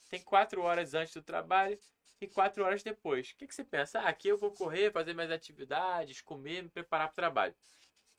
[0.09, 1.79] tem 4 horas antes do trabalho
[2.21, 3.31] e 4 horas depois.
[3.31, 4.01] O que, que você pensa?
[4.01, 7.55] Ah, aqui eu vou correr, fazer minhas atividades, comer, me preparar para o trabalho.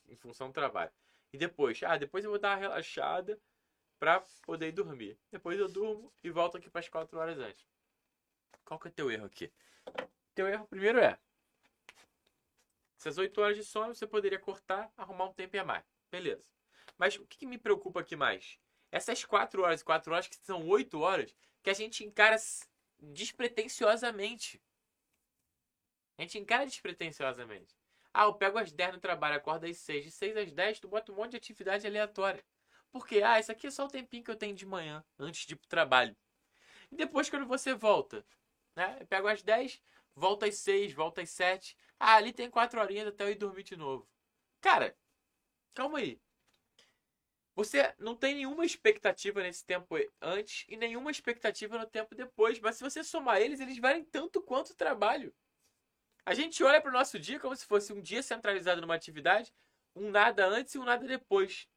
[0.08, 0.92] Em função do trabalho.
[1.34, 1.82] E depois?
[1.84, 3.40] Ah, depois eu vou dar uma relaxada
[4.00, 5.20] para poder dormir.
[5.32, 7.66] Depois eu durmo e volto aqui para as 4 horas antes.
[8.64, 9.52] Qual que é o teu erro aqui?
[10.36, 11.18] Teu erro primeiro é
[12.98, 15.86] essas 8 horas de sono você poderia cortar, arrumar um tempo a mais.
[16.12, 16.52] Beleza.
[16.98, 18.58] Mas o que, me preocupa aqui mais?
[18.92, 22.36] Essas 4 horas e 4 horas, que são 8 horas, que a gente encara
[23.00, 24.62] despretensiosamente.
[26.18, 27.76] A gente encara despretensiosamente.
[28.14, 30.06] Ah, eu pego às 10 no trabalho, acordo às 6.
[30.06, 32.44] De 6 às 10, tu bota um monte de atividade aleatória.
[32.90, 35.54] Porque, ah, isso aqui é só o tempinho que eu tenho de manhã, antes de
[35.54, 36.16] ir pro trabalho.
[36.92, 38.26] E depois, quando você volta,
[38.76, 38.98] né?
[39.00, 39.82] Eu pego às 10,
[40.16, 41.78] volta às 6, volta às 7.
[42.00, 44.08] Ah, ali tem 4 horinhas até eu ir dormir de novo.
[44.62, 44.96] Cara,
[45.74, 46.20] calma aí.
[47.56, 52.60] Você não tem nenhuma expectativa nesse tempo antes e nenhuma expectativa no tempo depois.
[52.60, 55.34] Mas se você somar eles, eles valem tanto quanto o trabalho.
[56.24, 59.52] A gente olha para o nosso dia como se fosse um dia centralizado numa atividade,
[59.96, 61.68] um nada antes e um nada depois.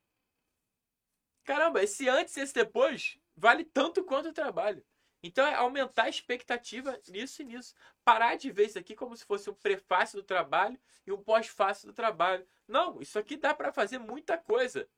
[1.45, 4.85] Caramba, esse antes e esse depois vale tanto quanto o trabalho.
[5.23, 7.75] Então é aumentar a expectativa nisso e nisso.
[8.05, 11.87] Parar de ver isso aqui como se fosse um prefácio do trabalho e um pós-fácio
[11.87, 12.47] do trabalho.
[12.66, 14.89] Não, isso aqui dá para fazer muita coisa.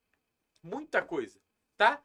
[0.62, 1.40] Muita coisa,
[1.76, 2.02] tá?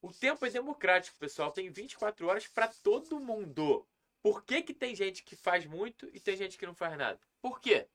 [0.00, 1.52] O tempo é democrático, pessoal.
[1.52, 3.86] Tem 24 horas para todo mundo.
[4.20, 7.20] Por que, que tem gente que faz muito e tem gente que não faz nada?
[7.40, 7.88] Por quê?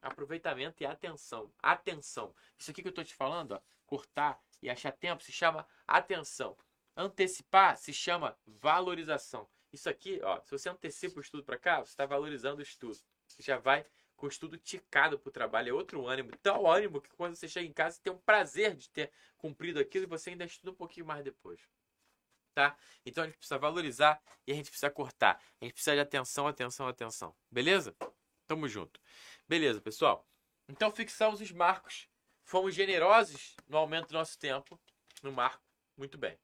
[0.00, 1.52] Aproveitamento e atenção.
[1.62, 2.34] Atenção.
[2.56, 6.56] Isso aqui que eu estou te falando, ó, cortar e achar tempo, se chama atenção.
[7.00, 9.48] Antecipar se chama valorização.
[9.72, 12.98] Isso aqui, ó, se você antecipa o estudo para cá, você está valorizando o estudo.
[13.28, 13.86] Você já vai
[14.16, 15.70] com o estudo ticado para o trabalho.
[15.70, 16.36] É outro ânimo.
[16.42, 19.78] Tal ânimo que quando você chega em casa, você tem um prazer de ter cumprido
[19.78, 21.60] aquilo e você ainda estuda um pouquinho mais depois.
[22.52, 22.76] Tá?
[23.06, 25.40] Então a gente precisa valorizar e a gente precisa cortar.
[25.60, 27.36] A gente precisa de atenção, atenção, atenção.
[27.48, 27.94] Beleza?
[28.48, 29.00] Tamo junto.
[29.46, 30.26] Beleza, pessoal?
[30.68, 32.08] Então fixamos os marcos.
[32.42, 34.80] Fomos generosos no aumento do nosso tempo
[35.22, 35.62] no marco.
[35.96, 36.36] Muito bem.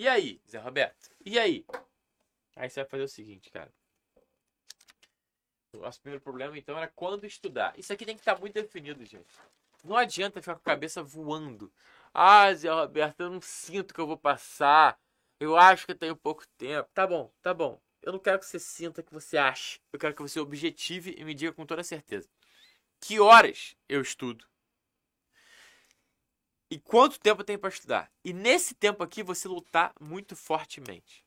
[0.00, 1.10] E aí, Zé Roberto?
[1.26, 1.62] E aí?
[2.56, 3.70] Aí você vai fazer o seguinte, cara.
[5.74, 7.78] O nosso primeiro problema, então, era quando estudar.
[7.78, 9.28] Isso aqui tem que estar muito definido, gente.
[9.84, 11.70] Não adianta ficar com a cabeça voando.
[12.14, 14.98] Ah, Zé Roberto, eu não sinto que eu vou passar.
[15.38, 16.88] Eu acho que eu tenho pouco tempo.
[16.94, 17.78] Tá bom, tá bom.
[18.00, 19.82] Eu não quero que você sinta que você ache.
[19.92, 22.26] Eu quero que você objetive e me diga com toda certeza.
[22.98, 24.46] Que horas eu estudo?
[26.70, 28.10] E quanto tempo tem para estudar?
[28.24, 31.24] E nesse tempo aqui você lutar muito fortemente.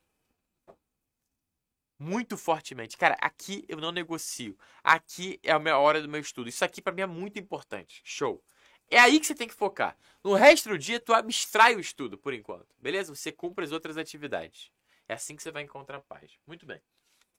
[2.00, 2.98] Muito fortemente.
[2.98, 4.58] Cara, aqui eu não negocio.
[4.84, 6.48] Aqui é a minha hora do meu estudo.
[6.48, 8.02] Isso aqui para mim é muito importante.
[8.06, 8.42] Show.
[8.90, 9.98] É aí que você tem que focar.
[10.24, 12.74] No resto do dia, tu abstrai o estudo, por enquanto.
[12.80, 13.14] Beleza?
[13.14, 14.72] Você cumpre as outras atividades.
[15.08, 16.38] É assim que você vai encontrar paz.
[16.48, 16.82] Muito bem.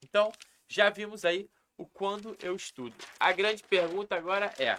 [0.03, 0.33] Então,
[0.69, 2.95] já vimos aí o quando eu estudo.
[3.19, 4.79] A grande pergunta agora é: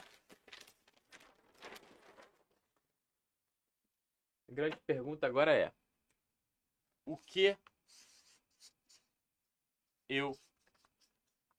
[4.48, 5.74] A grande pergunta agora é:
[7.06, 7.58] o que
[10.08, 10.38] eu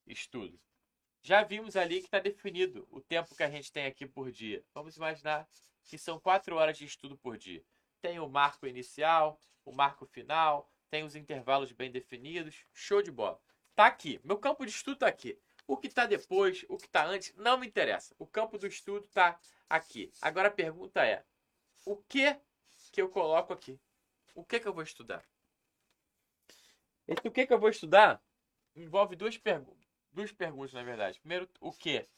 [0.07, 0.59] estudo?
[1.23, 4.65] Já vimos ali que está definido o tempo que a gente tem aqui por dia.
[4.73, 5.49] Vamos imaginar
[5.85, 7.65] que são quatro horas de estudo por dia.
[8.01, 12.65] Tem o marco inicial, o marco final, tem os intervalos bem definidos.
[12.73, 13.41] Show de bola.
[13.75, 14.21] Tá aqui.
[14.23, 15.37] Meu campo de estudo está aqui.
[15.67, 18.15] O que está depois, o que está antes, não me interessa.
[18.19, 20.13] O campo do estudo está aqui.
[20.23, 21.25] Agora a pergunta é:
[21.85, 22.39] o que
[22.97, 23.79] que eu coloco aqui?
[24.35, 25.23] O que que eu vou estudar?
[27.07, 28.23] Esse o que que eu vou estudar
[28.75, 29.87] envolve duas perguntas.
[30.11, 31.21] Duas perguntas, na verdade.
[31.21, 32.09] Primeiro, o que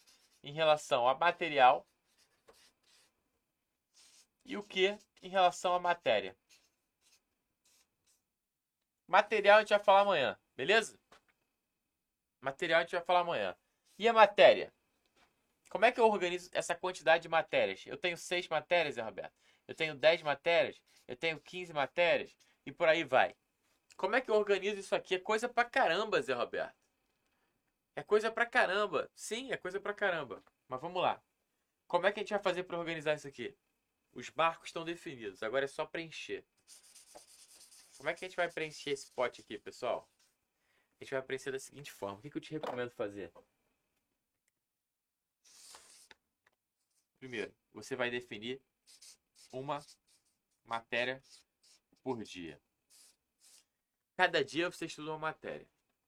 [0.41, 1.85] em relação a material
[4.45, 6.37] e o que em relação à matéria.
[9.09, 10.97] Material a gente vai falar amanhã, beleza?
[12.41, 13.57] Material a gente vai falar amanhã.
[13.99, 14.73] E a matéria?
[15.71, 17.85] Como é que eu organizo essa quantidade de matérias?
[17.85, 19.48] Eu tenho seis matérias, Roberto.
[19.69, 20.81] Eu tenho dez matérias.
[21.07, 22.35] Eu tenho 15 matérias.
[22.67, 23.37] E por aí vai.
[23.97, 25.15] Como é que eu organizo isso aqui?
[25.15, 26.75] É coisa pra caramba, Zé Roberto.
[27.95, 29.11] É coisa pra caramba.
[29.15, 30.43] Sim, é coisa pra caramba.
[30.67, 31.23] Mas vamos lá.
[31.87, 33.57] Como é que a gente vai fazer para organizar isso aqui?
[34.13, 35.43] Os marcos estão definidos.
[35.43, 36.45] Agora é só preencher.
[37.97, 40.09] Como é que a gente vai preencher esse pote aqui, pessoal?
[41.01, 42.19] A gente vai preencher da seguinte forma.
[42.19, 43.33] O que, eu te recomendo fazer?
[47.19, 48.63] Primeiro, você vai definir
[49.53, 49.81] uma
[50.65, 51.23] matéria
[52.03, 52.61] por dia.
[54.17, 55.67] Cada dia você estuda uma matéria.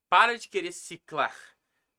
[0.09, 1.36] Para de querer ciclar.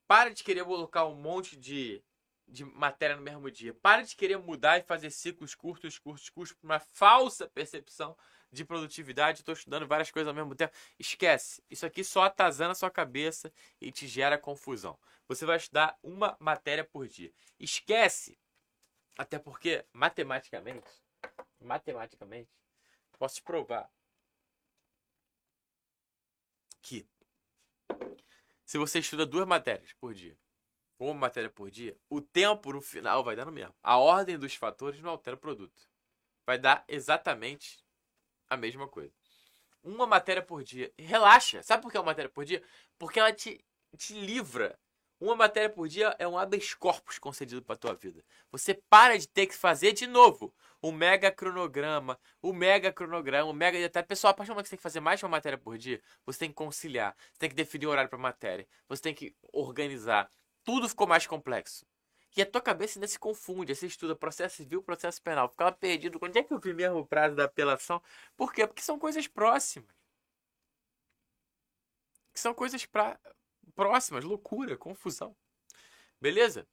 [0.06, 2.02] Para de querer colocar um monte de,
[2.46, 3.72] de matéria no mesmo dia.
[3.72, 8.16] Para de querer mudar e fazer ciclos curtos, curtos, curtos, por uma falsa percepção
[8.52, 10.74] de produtividade, estou estudando várias coisas ao mesmo tempo.
[10.98, 11.64] Esquece.
[11.70, 14.98] Isso aqui só atazana a sua cabeça e te gera confusão.
[15.26, 17.32] Você vai estudar uma matéria por dia.
[17.58, 18.38] Esquece.
[19.16, 20.88] Até porque, matematicamente,
[21.62, 22.50] matematicamente,
[23.18, 23.90] posso te provar
[26.80, 27.08] que
[28.64, 30.36] se você estuda duas matérias por dia,
[30.98, 33.74] ou uma matéria por dia, o tempo no final vai dar no mesmo.
[33.82, 35.90] A ordem dos fatores não altera o produto.
[36.46, 37.84] Vai dar exatamente
[38.48, 39.12] a mesma coisa.
[39.82, 40.92] Uma matéria por dia.
[40.96, 41.62] Relaxa.
[41.62, 42.62] Sabe por que é uma matéria por dia?
[42.98, 43.64] Porque ela te,
[43.96, 44.78] te livra.
[45.22, 48.24] Uma matéria por dia é um habeas corpus concedido para tua vida.
[48.50, 53.52] Você para de ter que fazer de novo o mega cronograma, o mega cronograma, o
[53.52, 54.04] mega detalhe.
[54.04, 55.78] Pessoal, a partir do momento que você tem que fazer mais de uma matéria por
[55.78, 59.14] dia, você tem que conciliar, você tem que definir o horário para matéria, você tem
[59.14, 60.28] que organizar.
[60.64, 61.86] Tudo ficou mais complexo.
[62.36, 63.72] E a tua cabeça ainda se confunde.
[63.76, 65.48] Você estuda processo civil, processo penal.
[65.48, 66.18] Ficava perdido.
[66.20, 68.02] Onde é que eu vi mesmo o prazo da apelação?
[68.36, 68.66] Por quê?
[68.66, 69.88] Porque são coisas próximas.
[72.34, 73.20] São coisas pra...
[73.74, 74.24] próximas.
[74.24, 75.36] Loucura, confusão.
[76.20, 76.66] Beleza?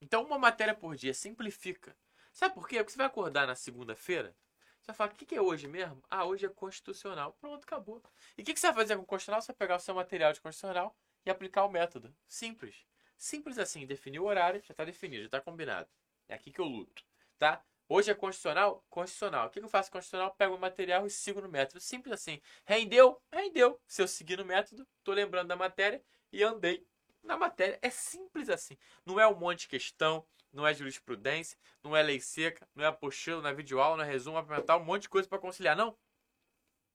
[0.00, 1.96] Então, uma matéria por dia simplifica.
[2.32, 2.78] Sabe por quê?
[2.78, 4.34] Porque você vai acordar na segunda-feira.
[4.80, 6.02] Você vai falar, o que é hoje mesmo?
[6.10, 7.36] Ah, hoje é constitucional.
[7.40, 8.02] Pronto, acabou.
[8.36, 9.40] E o que você vai fazer com o constitucional?
[9.40, 12.12] Você vai pegar o seu material de constitucional e aplicar o método.
[12.26, 12.84] Simples.
[13.16, 15.88] Simples assim, definir o horário, já está definido, já está combinado.
[16.28, 17.04] É aqui que eu luto,
[17.38, 17.64] tá?
[17.88, 18.84] Hoje é constitucional?
[18.88, 19.46] Constitucional.
[19.46, 20.34] O que eu faço constitucional?
[20.34, 21.78] Pego o material e sigo no método.
[21.78, 22.40] Simples assim.
[22.64, 23.22] Rendeu?
[23.30, 23.80] Rendeu.
[23.86, 26.02] Se eu seguir no método, estou lembrando da matéria
[26.32, 26.86] e andei
[27.22, 27.78] na matéria.
[27.82, 28.76] É simples assim.
[29.04, 32.88] Não é um monte de questão, não é jurisprudência, não é lei seca, não é
[32.88, 35.76] apostila, não é videoaula, não é resumo, apresentar um monte de coisa para conciliar.
[35.76, 35.96] Não.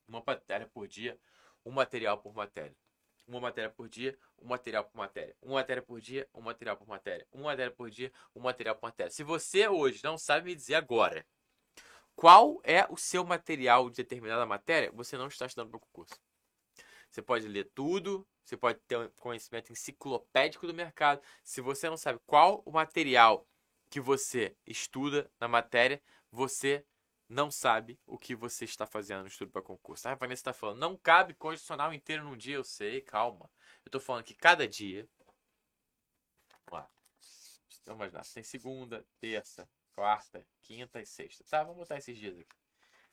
[0.07, 1.19] Uma matéria por dia,
[1.65, 2.75] um material por matéria
[3.27, 5.35] uma matéria por dia, um material por matéria.
[5.41, 7.27] Uma matéria por dia, um material por matéria.
[7.31, 9.11] Uma matéria por dia, um material por matéria.
[9.11, 11.25] Se você hoje não sabe me dizer agora
[12.15, 16.15] qual é o seu material de determinada matéria, você não está estudando para o concurso.
[17.11, 21.21] Você pode ler tudo, você pode ter um conhecimento enciclopédico do mercado.
[21.43, 23.45] Se você não sabe qual o material
[23.89, 26.85] que você estuda na matéria, você
[27.27, 30.07] não sabe o que você está fazendo no estudo para concurso.
[30.07, 33.51] A Vanessa está falando, não cabe condicional inteiro num dia, eu sei, calma.
[33.83, 35.05] Eu estou falando que cada dia.
[36.65, 36.89] Vamos lá.
[37.85, 41.43] Vamos imaginar, tem segunda, terça, quarta, quinta e sexta.
[41.43, 42.55] Tá, vamos botar esses dias aqui.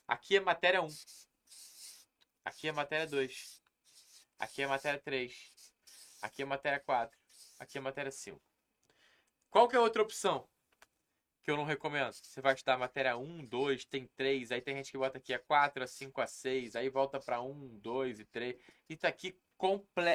[0.07, 0.89] Aqui é matéria 1.
[2.45, 3.64] Aqui é matéria 2.
[4.39, 5.53] Aqui é matéria 3.
[6.23, 7.19] Aqui é matéria 4.
[7.59, 8.41] Aqui é matéria 5.
[9.51, 10.49] Qual que é a outra opção?
[11.45, 12.13] que eu não recomendo.
[12.13, 15.39] Você vai estudar matéria 1, 2, tem 3, aí tem gente que bota aqui a
[15.39, 18.57] 4, a 5, a 6, aí volta para 1, 2 e 3.
[18.89, 20.09] Isso tá aqui comple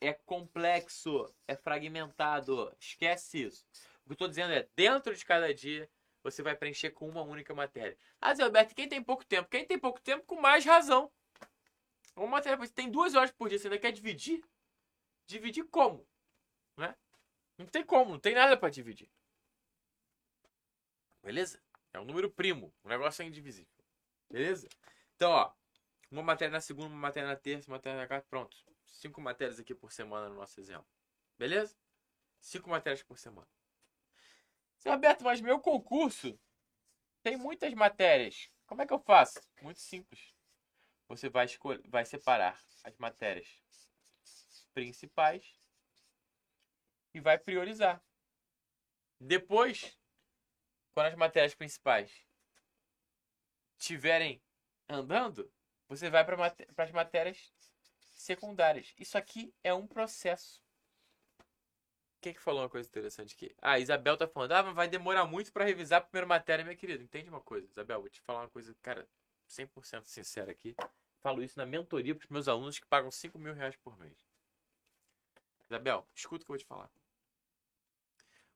[0.00, 2.70] é complexo, é fragmentado.
[2.78, 3.66] Esquece isso.
[4.02, 5.88] O que eu estou dizendo é, dentro de cada dia,
[6.22, 7.96] você vai preencher com uma única matéria.
[8.20, 9.48] Ah, Zé Alberto, quem tem pouco tempo?
[9.48, 11.10] Quem tem pouco tempo, com mais razão.
[12.16, 14.44] Uma matéria, você tem duas horas por dia, você ainda quer dividir?
[15.26, 16.06] Dividir como?
[16.76, 16.94] Né?
[17.58, 19.10] Não tem como, não tem nada para dividir.
[21.22, 21.60] Beleza?
[21.92, 22.74] É um número primo.
[22.82, 23.72] O negócio é indivisível.
[24.30, 24.68] Beleza?
[25.16, 25.52] Então, ó.
[26.10, 28.26] Uma matéria na segunda, uma matéria na terça, uma matéria na quarta.
[28.28, 28.56] Pronto.
[28.86, 30.86] Cinco matérias aqui por semana no nosso exemplo.
[31.38, 31.76] Beleza?
[32.40, 33.48] Cinco matérias por semana.
[34.76, 36.38] Seu Roberto, mas meu concurso
[37.22, 38.50] tem muitas matérias.
[38.66, 39.40] Como é que eu faço?
[39.62, 40.33] Muito simples.
[41.16, 43.48] Você vai, escolher, vai separar as matérias
[44.72, 45.58] principais
[47.14, 48.02] e vai priorizar.
[49.20, 49.96] Depois,
[50.92, 52.12] quando as matérias principais
[53.78, 54.42] estiverem
[54.88, 55.50] andando,
[55.88, 57.52] você vai para as matérias
[58.14, 58.92] secundárias.
[58.98, 60.62] Isso aqui é um processo.
[62.20, 63.54] Quem que falou uma coisa interessante aqui?
[63.60, 67.02] Ah, Isabel tá falando, ah, vai demorar muito para revisar a primeira matéria, minha querida.
[67.02, 68.00] Entende uma coisa, Isabel?
[68.00, 69.06] Vou te falar uma coisa, cara,
[69.46, 70.74] 100% sincera aqui.
[71.24, 74.14] Falo isso na mentoria para os meus alunos que pagam 5 mil reais por mês.
[75.64, 76.90] Isabel, escuta o que eu vou te falar.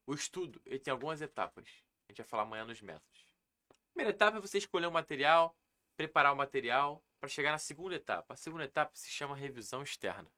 [0.06, 1.66] O estudo, ele tem algumas etapas.
[2.06, 3.26] A gente vai falar amanhã nos métodos.
[3.70, 5.56] A primeira etapa é você escolher o material,
[5.96, 8.34] preparar o material, para chegar na segunda etapa.
[8.34, 10.30] A segunda etapa se chama revisão externa.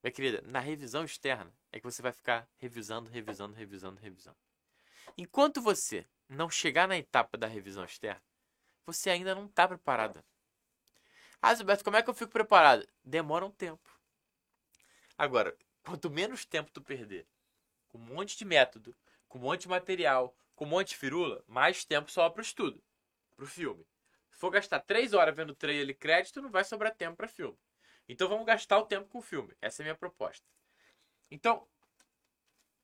[0.00, 4.38] Minha querida, na revisão externa é que você vai ficar revisando, revisando, revisando, revisando.
[5.16, 8.22] Enquanto você não chegar na etapa da revisão externa,
[8.86, 10.24] você ainda não está preparada.
[11.40, 12.86] Ah, Gilberto, como é que eu fico preparado?
[13.04, 13.88] Demora um tempo.
[15.16, 17.26] Agora, quanto menos tempo tu perder
[17.88, 18.94] com um monte de método,
[19.28, 22.42] com um monte de material, com um monte de firula, mais tempo sobra para o
[22.42, 22.82] estudo,
[23.36, 23.86] para o filme.
[24.30, 27.58] Se for gastar três horas vendo trailer e crédito, não vai sobrar tempo para filme.
[28.08, 29.54] Então vamos gastar o tempo com o filme.
[29.60, 30.46] Essa é a minha proposta.
[31.30, 31.66] Então,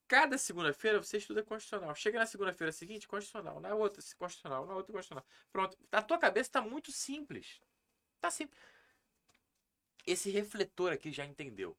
[0.06, 1.94] cada segunda-feira você estuda constitucional.
[1.94, 3.60] Chega na segunda-feira seguinte, constitucional.
[3.60, 4.66] Na outra, constitucional.
[4.66, 5.26] Na outra, constitucional.
[5.50, 5.78] Pronto.
[5.90, 7.60] A tua cabeça está muito simples.
[8.24, 8.30] Tá.
[10.06, 11.76] Esse refletor aqui já entendeu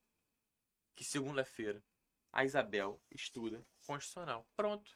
[0.96, 1.84] que segunda-feira
[2.32, 4.48] a Isabel estuda constitucional.
[4.56, 4.96] Pronto.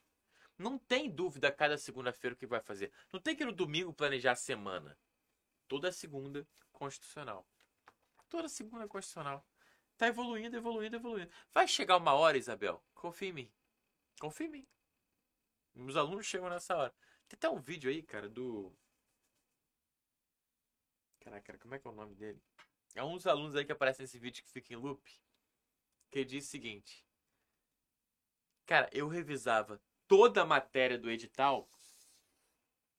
[0.59, 2.91] Não tem dúvida cada segunda-feira o que vai fazer.
[3.11, 4.95] Não tem que no domingo planejar a semana.
[5.67, 7.47] Toda segunda, constitucional.
[8.29, 9.43] Toda segunda, constitucional.
[9.97, 11.31] Tá evoluindo, evoluindo, evoluindo.
[11.51, 12.83] Vai chegar uma hora, Isabel.
[12.93, 13.51] Confia em mim.
[14.19, 14.67] Confia em mim.
[15.75, 16.93] Os alunos chegam nessa hora.
[17.27, 18.71] Tem até um vídeo aí, cara, do.
[21.19, 22.41] Caraca, como é que é o nome dele?
[22.95, 25.01] É um dos alunos aí que aparece nesse vídeo que fica em loop.
[26.09, 27.05] Que diz o seguinte:
[28.65, 31.69] Cara, eu revisava toda a matéria do edital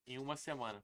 [0.06, 0.82] em uma semana.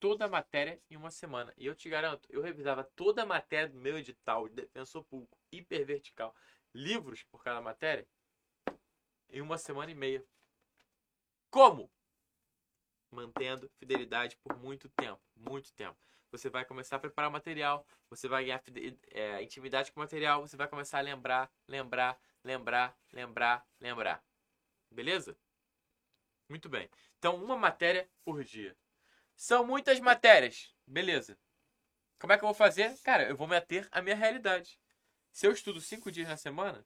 [0.00, 1.52] Toda a matéria em uma semana.
[1.56, 5.36] E eu te garanto, eu revisava toda a matéria do meu edital de defensor público
[5.50, 6.34] hipervertical,
[6.72, 8.06] livros por cada matéria,
[9.28, 10.24] em uma semana e meia.
[11.50, 11.90] Como?
[13.10, 15.20] Mantendo fidelidade por muito tempo.
[15.34, 15.98] Muito tempo.
[16.30, 18.62] Você vai começar a preparar o material, você vai ganhar
[19.10, 24.24] é, intimidade com o material, você vai começar a lembrar, lembrar, lembrar, lembrar, lembrar.
[24.90, 25.38] Beleza?
[26.48, 26.90] Muito bem.
[27.18, 28.76] Então, uma matéria por dia.
[29.34, 30.74] São muitas matérias.
[30.86, 31.38] Beleza.
[32.18, 32.96] Como é que eu vou fazer?
[33.02, 34.78] Cara, eu vou me ater à minha realidade.
[35.32, 36.84] Se eu estudo cinco dias na semana,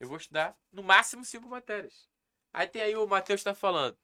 [0.00, 2.08] eu vou estudar no máximo cinco matérias.
[2.52, 3.96] Aí tem aí o Matheus está falando.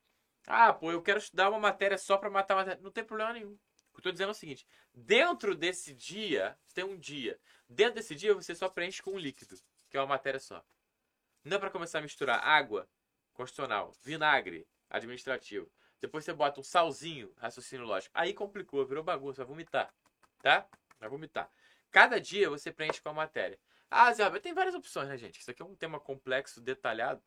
[0.46, 2.80] Ah, pô, eu quero estudar uma matéria só para matar matéria.
[2.82, 3.52] Não tem problema nenhum.
[3.52, 3.56] O
[3.92, 7.38] que eu estou dizendo é o seguinte: dentro desse dia, você tem um dia.
[7.68, 9.56] Dentro desse dia, você só preenche com um líquido
[9.92, 10.64] que é uma matéria só.
[11.44, 12.88] Não é para começar a misturar água,
[13.34, 15.70] constitucional, vinagre, administrativo.
[16.00, 18.10] Depois você bota um salzinho, raciocínio lógico.
[18.14, 19.94] Aí complicou, virou bagunça, vai vomitar.
[20.40, 20.66] Tá?
[20.98, 21.50] Vai vomitar.
[21.90, 23.58] Cada dia você preenche com a matéria.
[23.90, 25.40] Ah, Zé tem várias opções, né, gente?
[25.40, 27.22] Isso aqui é um tema complexo, detalhado.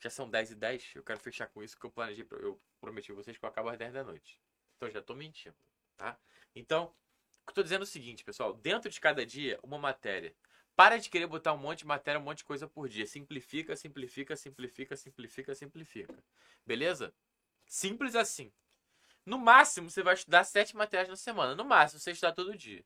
[0.00, 0.92] Já são 10 e 10.
[0.94, 2.26] Eu quero fechar com isso que eu planejei.
[2.30, 4.38] Eu prometi a vocês que eu acabo às 10 da noite.
[4.76, 5.56] Então já tô mentindo,
[5.96, 6.18] tá?
[6.54, 6.94] Então,
[7.46, 8.54] eu tô dizendo é o seguinte, pessoal.
[8.54, 10.34] Dentro de cada dia, uma matéria.
[10.74, 13.06] Para de querer botar um monte de matéria, um monte de coisa por dia.
[13.06, 16.24] Simplifica, simplifica, simplifica, simplifica, simplifica.
[16.66, 17.14] Beleza?
[17.66, 18.52] Simples assim.
[19.24, 21.54] No máximo, você vai estudar sete matérias na semana.
[21.54, 22.84] No máximo, você estudar todo dia.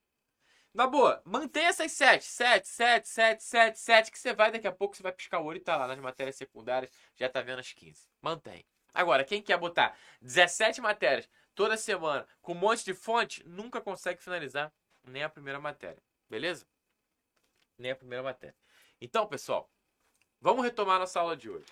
[0.72, 2.24] Na boa, mantenha essas sete.
[2.24, 4.10] Sete, sete, sete, sete, sete.
[4.10, 5.98] Que você vai, daqui a pouco você vai piscar o olho e tá lá nas
[5.98, 6.90] matérias secundárias.
[7.16, 8.08] Já tá vendo as 15.
[8.20, 8.64] Mantém.
[8.94, 14.22] Agora, quem quer botar 17 matérias toda semana com um monte de fonte, nunca consegue
[14.22, 14.72] finalizar
[15.04, 16.02] nem a primeira matéria.
[16.28, 16.66] Beleza?
[17.80, 18.54] nem a primeira matéria.
[19.00, 19.68] Então, pessoal,
[20.40, 21.66] vamos retomar nossa aula de hoje.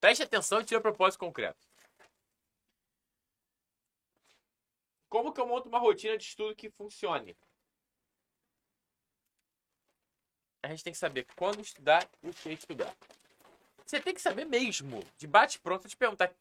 [0.00, 1.69] Preste atenção e tire o propósito concreto.
[5.10, 7.36] Como que eu monto uma rotina de estudo que funcione?
[10.62, 12.96] A gente tem que saber quando estudar e o que estudar.
[13.84, 16.32] Você tem que saber mesmo, de bate pronto, te perguntar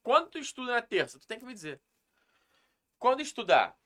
[0.00, 1.80] quando tu estuda na terça, tu tem que me dizer.
[2.98, 3.76] Quando estudar?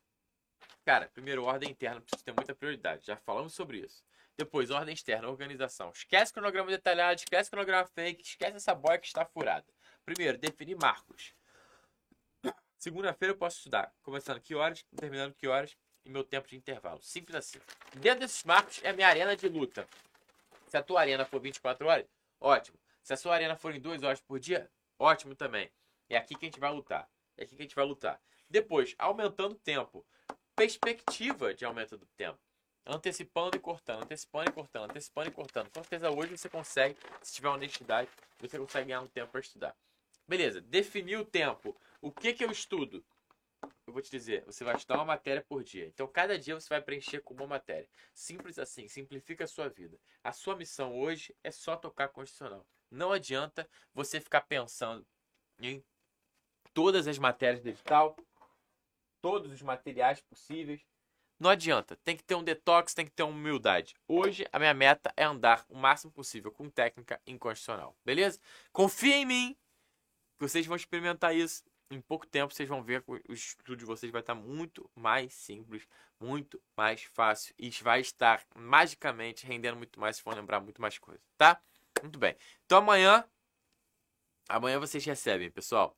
[0.84, 3.06] Cara, primeiro, ordem interna precisa ter muita prioridade.
[3.06, 4.04] Já falamos sobre isso.
[4.36, 5.90] Depois, ordem externa, organização.
[5.90, 9.66] Esquece cronograma detalhado, esquece cronograma fake, esquece essa boia que está furada.
[10.04, 11.34] Primeiro, definir marcos.
[12.78, 13.92] Segunda-feira eu posso estudar.
[14.02, 15.76] Começando que horas, terminando que horas.
[16.04, 17.02] e meu tempo de intervalo.
[17.02, 17.58] Simples assim.
[17.94, 19.86] Dentro desses marcos é a minha arena de luta.
[20.68, 22.06] Se a tua arena for 24 horas,
[22.40, 22.78] ótimo.
[23.02, 25.70] Se a sua arena for em 2 horas por dia, ótimo também.
[26.08, 27.08] É aqui que a gente vai lutar.
[27.36, 28.20] É aqui que a gente vai lutar.
[28.48, 30.06] Depois, aumentando o tempo.
[30.56, 32.38] Perspectiva de aumento do tempo.
[32.86, 35.70] Antecipando e cortando, antecipando e cortando, antecipando e cortando.
[35.70, 38.08] Com certeza hoje você consegue, se tiver honestidade,
[38.40, 39.76] você consegue ganhar um tempo para estudar.
[40.28, 41.74] Beleza, definir o tempo.
[42.02, 43.02] O que, que eu estudo?
[43.86, 45.86] Eu vou te dizer, você vai estudar uma matéria por dia.
[45.86, 47.88] Então, cada dia você vai preencher com uma matéria.
[48.12, 49.98] Simples assim, simplifica a sua vida.
[50.22, 52.66] A sua missão hoje é só tocar constitucional.
[52.90, 55.06] Não adianta você ficar pensando
[55.58, 55.82] em
[56.74, 58.14] todas as matérias de edital,
[59.22, 60.86] todos os materiais possíveis.
[61.40, 63.94] Não adianta, tem que ter um detox, tem que ter uma humildade.
[64.06, 68.38] Hoje a minha meta é andar o máximo possível com técnica inconstitucional, beleza?
[68.72, 69.56] Confia em mim,
[70.38, 71.64] vocês vão experimentar isso.
[71.90, 75.32] Em pouco tempo vocês vão ver que o estudo de vocês vai estar muito mais
[75.32, 75.86] simples,
[76.20, 80.98] muito mais fácil e vai estar magicamente rendendo muito mais se for lembrar muito mais
[80.98, 81.60] coisas, tá?
[82.02, 82.36] Muito bem.
[82.66, 83.24] Então amanhã,
[84.48, 85.96] amanhã vocês recebem, pessoal,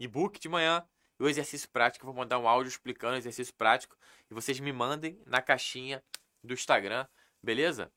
[0.00, 0.86] e-book de manhã
[1.20, 2.04] e o exercício prático.
[2.04, 3.96] Eu vou mandar um áudio explicando o exercício prático
[4.30, 6.02] e vocês me mandem na caixinha
[6.42, 7.06] do Instagram,
[7.42, 7.92] beleza?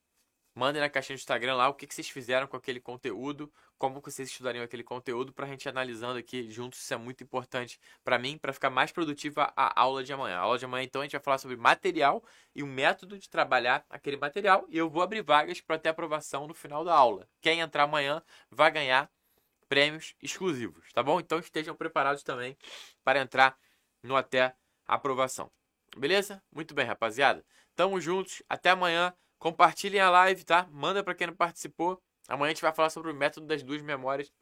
[0.58, 4.00] Mandem na caixinha do Instagram lá o que, que vocês fizeram com aquele conteúdo, como
[4.00, 6.80] vocês estudariam aquele conteúdo para a gente analisando aqui juntos.
[6.80, 10.38] Isso é muito importante para mim, para ficar mais produtiva a aula de amanhã.
[10.38, 12.24] A aula de amanhã, então, a gente vai falar sobre material
[12.56, 14.66] e o método de trabalhar aquele material.
[14.70, 17.28] E eu vou abrir vagas para ter aprovação no final da aula.
[17.42, 19.12] Quem entrar amanhã vai ganhar
[19.68, 21.20] prêmios exclusivos, tá bom?
[21.20, 22.56] Então estejam preparados também
[23.04, 23.58] para entrar
[24.02, 24.56] no até
[24.88, 25.52] aprovação.
[25.98, 26.42] Beleza?
[26.50, 27.46] Muito bem, rapaziada.
[27.76, 28.42] Tamo juntos.
[28.48, 29.14] Até amanhã.
[29.46, 30.68] Compartilhem a live, tá?
[30.72, 32.02] Manda para quem não participou.
[32.28, 34.34] Amanhã a gente vai falar sobre o método das duas memórias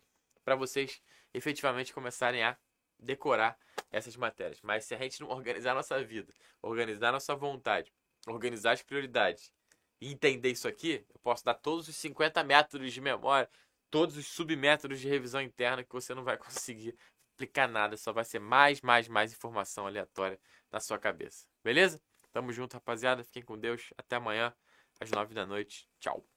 [0.46, 1.02] para vocês
[1.34, 2.58] efetivamente começarem a
[2.98, 3.60] decorar
[3.92, 4.62] essas matérias.
[4.62, 7.92] Mas se a gente não organizar nossa vida, organizar nossa vontade,
[8.26, 9.52] organizar as prioridades
[10.00, 13.50] e entender isso aqui, eu posso dar todos os 50 métodos de memória,
[13.92, 16.98] todos os submétodos de revisão interna que você não vai conseguir
[17.36, 20.40] aplicar nada, só vai ser mais, mais, mais informação aleatória
[20.72, 21.46] na sua cabeça.
[21.62, 22.02] Beleza?
[22.32, 23.22] Tamo junto, rapaziada.
[23.22, 23.90] Fiquem com Deus.
[23.98, 24.56] Até amanhã
[25.02, 25.88] às nove da noite.
[26.00, 26.28] Tchau.